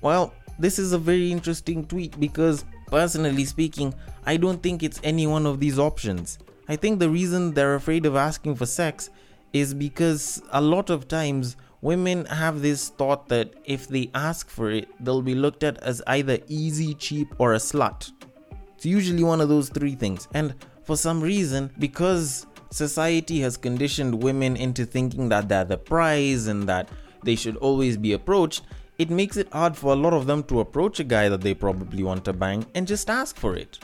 Well 0.00 0.32
this 0.58 0.78
is 0.78 0.92
a 0.92 0.98
very 0.98 1.32
interesting 1.32 1.84
tweet 1.84 2.18
because 2.18 2.64
personally 2.86 3.44
speaking 3.44 3.92
i 4.24 4.36
don't 4.38 4.62
think 4.62 4.82
it's 4.82 5.00
any 5.02 5.26
one 5.26 5.44
of 5.44 5.58
these 5.58 5.78
options. 5.78 6.38
I 6.68 6.76
think 6.76 6.98
the 6.98 7.10
reason 7.10 7.52
they're 7.52 7.76
afraid 7.76 8.06
of 8.06 8.16
asking 8.16 8.56
for 8.56 8.66
sex 8.66 9.10
is 9.52 9.72
because 9.72 10.42
a 10.52 10.60
lot 10.60 10.90
of 10.90 11.08
times 11.08 11.56
women 11.86 12.24
have 12.24 12.62
this 12.62 12.88
thought 12.88 13.28
that 13.28 13.54
if 13.64 13.86
they 13.86 14.10
ask 14.12 14.50
for 14.50 14.72
it, 14.72 14.88
they'll 14.98 15.22
be 15.22 15.36
looked 15.36 15.62
at 15.62 15.78
as 15.84 16.02
either 16.08 16.36
easy, 16.48 16.94
cheap, 16.94 17.28
or 17.38 17.54
a 17.54 17.58
slut. 17.58 18.10
It's 18.74 18.84
usually 18.84 19.22
one 19.22 19.40
of 19.40 19.48
those 19.48 19.68
three 19.68 19.94
things. 19.94 20.26
And 20.34 20.56
for 20.82 20.96
some 20.96 21.20
reason, 21.20 21.70
because 21.78 22.44
society 22.72 23.40
has 23.40 23.56
conditioned 23.56 24.20
women 24.20 24.56
into 24.56 24.84
thinking 24.84 25.28
that 25.28 25.48
they're 25.48 25.64
the 25.64 25.78
prize 25.78 26.48
and 26.48 26.68
that 26.68 26.88
they 27.22 27.36
should 27.36 27.56
always 27.58 27.96
be 27.96 28.14
approached, 28.14 28.62
it 28.98 29.08
makes 29.08 29.36
it 29.36 29.52
hard 29.52 29.76
for 29.76 29.92
a 29.92 29.96
lot 30.04 30.12
of 30.12 30.26
them 30.26 30.42
to 30.44 30.58
approach 30.58 30.98
a 30.98 31.04
guy 31.04 31.28
that 31.28 31.42
they 31.42 31.54
probably 31.54 32.02
want 32.02 32.24
to 32.24 32.32
bang 32.32 32.66
and 32.74 32.88
just 32.88 33.08
ask 33.08 33.36
for 33.36 33.54
it. 33.54 33.78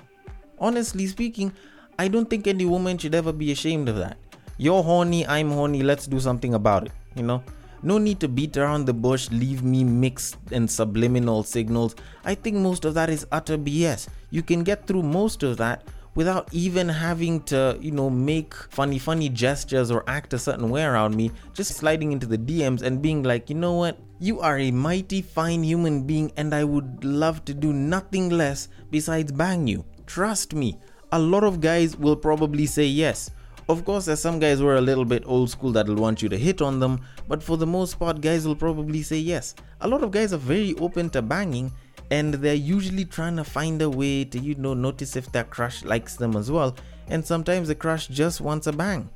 Honestly 0.59 1.07
speaking, 1.07 1.53
I 2.01 2.09
don't 2.09 2.29
think 2.29 2.49
any 2.49 2.65
woman 2.65 2.99
should 2.99 3.15
ever 3.15 3.33
be 3.33 3.53
ashamed 3.53 3.89
of 3.89 3.97
that. 3.99 4.17
You're 4.59 4.83
horny, 4.83 5.25
I'm 5.25 5.53
horny, 5.53 5.85
let's 5.85 6.09
do 6.09 6.19
something 6.19 6.55
about 6.55 6.87
it, 6.87 6.93
you 7.15 7.23
know? 7.23 7.45
No 7.83 7.99
need 7.99 8.21
to 8.21 8.29
beat 8.29 8.57
around 8.57 8.87
the 8.87 8.95
bush, 8.95 9.29
leave 9.31 9.63
me 9.63 9.83
mixed 9.83 10.37
and 10.53 10.71
subliminal 10.71 11.43
signals. 11.43 11.97
I 12.25 12.35
think 12.35 12.57
most 12.57 12.85
of 12.85 12.95
that 12.95 13.11
is 13.11 13.27
utter 13.33 13.59
BS. 13.59 14.09
You 14.31 14.43
can 14.43 14.63
get 14.63 14.87
through 14.87 15.03
most 15.03 15.43
of 15.43 15.57
that 15.57 15.83
without 16.15 16.49
even 16.53 16.89
having 16.89 17.41
to, 17.41 17.77
you 17.81 17.91
know, 17.91 18.11
make 18.11 18.55
funny, 18.55 18.99
funny 18.99 19.29
gestures 19.29 19.91
or 19.91 20.05
act 20.07 20.33
a 20.33 20.39
certain 20.39 20.69
way 20.69 20.85
around 20.85 21.17
me, 21.17 21.31
just 21.55 21.75
sliding 21.75 22.13
into 22.13 22.27
the 22.27 22.39
DMs 22.39 22.83
and 22.83 23.03
being 23.03 23.23
like, 23.23 23.49
you 23.49 23.57
know 23.57 23.73
what? 23.73 23.99
You 24.21 24.41
are 24.41 24.59
a 24.59 24.71
mighty 24.71 25.23
fine 25.23 25.65
human 25.65 26.03
being, 26.07 26.31
and 26.37 26.55
I 26.55 26.65
would 26.65 27.05
love 27.05 27.45
to 27.47 27.55
do 27.55 27.73
nothing 27.73 28.29
less 28.29 28.69
besides 28.91 29.33
bang 29.33 29.67
you. 29.67 29.85
Trust 30.07 30.55
me, 30.55 30.79
a 31.11 31.19
lot 31.19 31.45
of 31.45 31.61
guys 31.61 31.97
will 31.97 32.17
probably 32.17 32.67
say 32.67 32.85
yes. 32.85 33.31
Of 33.69 33.85
course, 33.85 34.07
there's 34.07 34.21
some 34.21 34.39
guys 34.39 34.59
who 34.59 34.67
are 34.67 34.77
a 34.77 34.81
little 34.81 35.05
bit 35.05 35.23
old 35.25 35.51
school 35.51 35.71
that'll 35.73 35.95
want 35.95 36.21
you 36.21 36.29
to 36.29 36.37
hit 36.37 36.61
on 36.61 36.81
them, 36.81 37.01
but 37.29 37.43
for 37.43 37.57
the 37.57 37.67
most 37.67 37.99
part, 37.99 38.21
guys 38.21 38.47
will 38.47 38.57
probably 38.57 39.03
say 39.03 39.19
yes. 39.19 39.55
A 39.81 39.89
lot 39.89 40.03
of 40.03 40.11
guys 40.11 40.33
are 40.33 40.39
very 40.39 40.75
open 40.75 41.09
to 41.11 41.23
banging, 41.23 41.73
and 42.11 42.35
they're 42.35 42.55
usually 42.55 43.05
trying 43.05 43.37
to 43.37 43.45
find 43.45 43.81
a 43.81 43.89
way 43.89 44.25
to, 44.25 44.39
you 44.39 44.55
know, 44.57 44.75
notice 44.75 45.17
if 45.17 45.31
their 45.33 45.45
crush 45.45 45.85
likes 45.85 46.17
them 46.17 46.37
as 46.37 46.51
well. 46.51 46.77
And 47.09 47.25
sometimes 47.25 47.69
the 47.69 47.75
crush 47.75 48.09
just 48.09 48.41
wants 48.41 48.67
a 48.67 48.73
bang. 48.73 49.09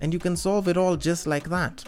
And 0.00 0.12
you 0.12 0.18
can 0.18 0.36
solve 0.36 0.68
it 0.68 0.76
all 0.76 0.96
just 0.96 1.26
like 1.26 1.48
that. 1.50 1.84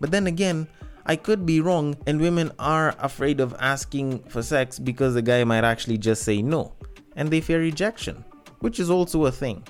But 0.00 0.10
then 0.10 0.26
again, 0.26 0.66
I 1.04 1.14
could 1.14 1.46
be 1.46 1.60
wrong, 1.60 1.96
and 2.06 2.20
women 2.20 2.50
are 2.58 2.96
afraid 2.98 3.40
of 3.40 3.54
asking 3.60 4.24
for 4.24 4.42
sex 4.42 4.78
because 4.78 5.14
the 5.14 5.22
guy 5.22 5.44
might 5.44 5.62
actually 5.62 5.98
just 5.98 6.24
say 6.24 6.42
no, 6.42 6.72
and 7.14 7.30
they 7.30 7.40
fear 7.40 7.60
rejection, 7.60 8.24
which 8.58 8.80
is 8.80 8.90
also 8.90 9.26
a 9.26 9.32
thing. 9.32 9.62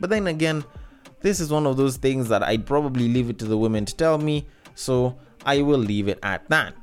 But 0.00 0.08
then 0.08 0.28
again, 0.28 0.64
this 1.22 1.40
is 1.40 1.50
one 1.50 1.66
of 1.66 1.76
those 1.76 1.96
things 1.96 2.28
that 2.28 2.42
I'd 2.42 2.66
probably 2.66 3.08
leave 3.08 3.30
it 3.30 3.38
to 3.40 3.44
the 3.44 3.58
women 3.58 3.84
to 3.84 3.94
tell 3.94 4.18
me, 4.18 4.46
so 4.74 5.16
I 5.44 5.62
will 5.62 5.78
leave 5.78 6.08
it 6.08 6.18
at 6.22 6.48
that. 6.48 6.74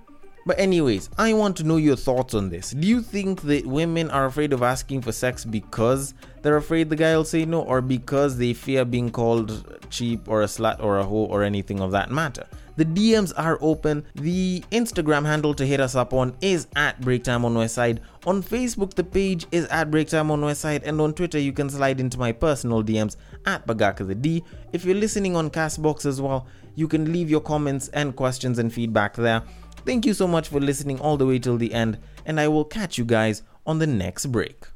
But, 0.45 0.59
anyways, 0.59 1.09
I 1.17 1.33
want 1.33 1.57
to 1.57 1.65
know 1.65 1.75
your 1.75 1.97
thoughts 1.97 2.33
on 2.33 2.49
this. 2.49 2.71
Do 2.71 2.87
you 2.87 3.01
think 3.01 3.41
that 3.41 3.65
women 3.65 4.09
are 4.11 4.25
afraid 4.25 4.53
of 4.53 4.63
asking 4.63 5.01
for 5.01 5.11
sex 5.11 5.43
because 5.43 6.13
they're 6.41 6.55
afraid 6.55 6.89
the 6.89 6.95
guy 6.95 7.17
will 7.17 7.25
say 7.25 7.43
no, 7.43 7.61
or 7.63 7.81
because 7.81 8.37
they 8.37 8.53
fear 8.53 8.85
being 8.85 9.11
called 9.11 9.77
cheap 9.89 10.29
or 10.29 10.43
a 10.43 10.45
slut 10.45 10.81
or 10.81 10.99
a 10.99 11.03
hoe 11.03 11.25
or 11.25 11.43
anything 11.43 11.81
of 11.81 11.91
that 11.91 12.11
matter? 12.11 12.47
The 12.77 12.85
DMs 12.85 13.33
are 13.35 13.57
open. 13.59 14.05
The 14.15 14.63
Instagram 14.71 15.25
handle 15.25 15.53
to 15.55 15.65
hit 15.65 15.79
us 15.79 15.95
up 15.95 16.13
on 16.13 16.35
is 16.41 16.67
at 16.75 17.01
Breaktime 17.01 17.43
on 17.43 17.55
Westside. 17.55 17.99
On 18.25 18.41
Facebook, 18.41 18.93
the 18.93 19.03
page 19.03 19.45
is 19.51 19.65
at 19.65 19.91
Breaktime 19.91 20.29
on 20.29 20.41
Westside. 20.41 20.83
And 20.85 21.01
on 21.01 21.13
Twitter, 21.13 21.39
you 21.39 21.51
can 21.51 21.69
slide 21.69 21.99
into 21.99 22.17
my 22.17 22.31
personal 22.31 22.83
DMs 22.83 23.17
at 23.45 23.67
Bagaka 23.67 24.07
the 24.07 24.15
D. 24.15 24.43
If 24.73 24.85
you're 24.85 24.95
listening 24.95 25.35
on 25.35 25.49
Castbox 25.49 26.05
as 26.05 26.21
well, 26.21 26.47
you 26.75 26.87
can 26.87 27.11
leave 27.11 27.29
your 27.29 27.41
comments 27.41 27.89
and 27.89 28.15
questions 28.15 28.59
and 28.59 28.71
feedback 28.71 29.15
there. 29.15 29.41
Thank 29.85 30.05
you 30.05 30.13
so 30.13 30.27
much 30.27 30.49
for 30.49 30.59
listening 30.59 30.99
all 30.99 31.17
the 31.17 31.25
way 31.25 31.39
till 31.39 31.57
the 31.57 31.73
end, 31.73 31.97
and 32.25 32.39
I 32.39 32.49
will 32.49 32.65
catch 32.65 32.97
you 32.97 33.05
guys 33.05 33.41
on 33.65 33.79
the 33.79 33.87
next 33.87 34.27
break. 34.27 34.67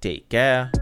Take 0.00 0.28
care. 0.28 0.72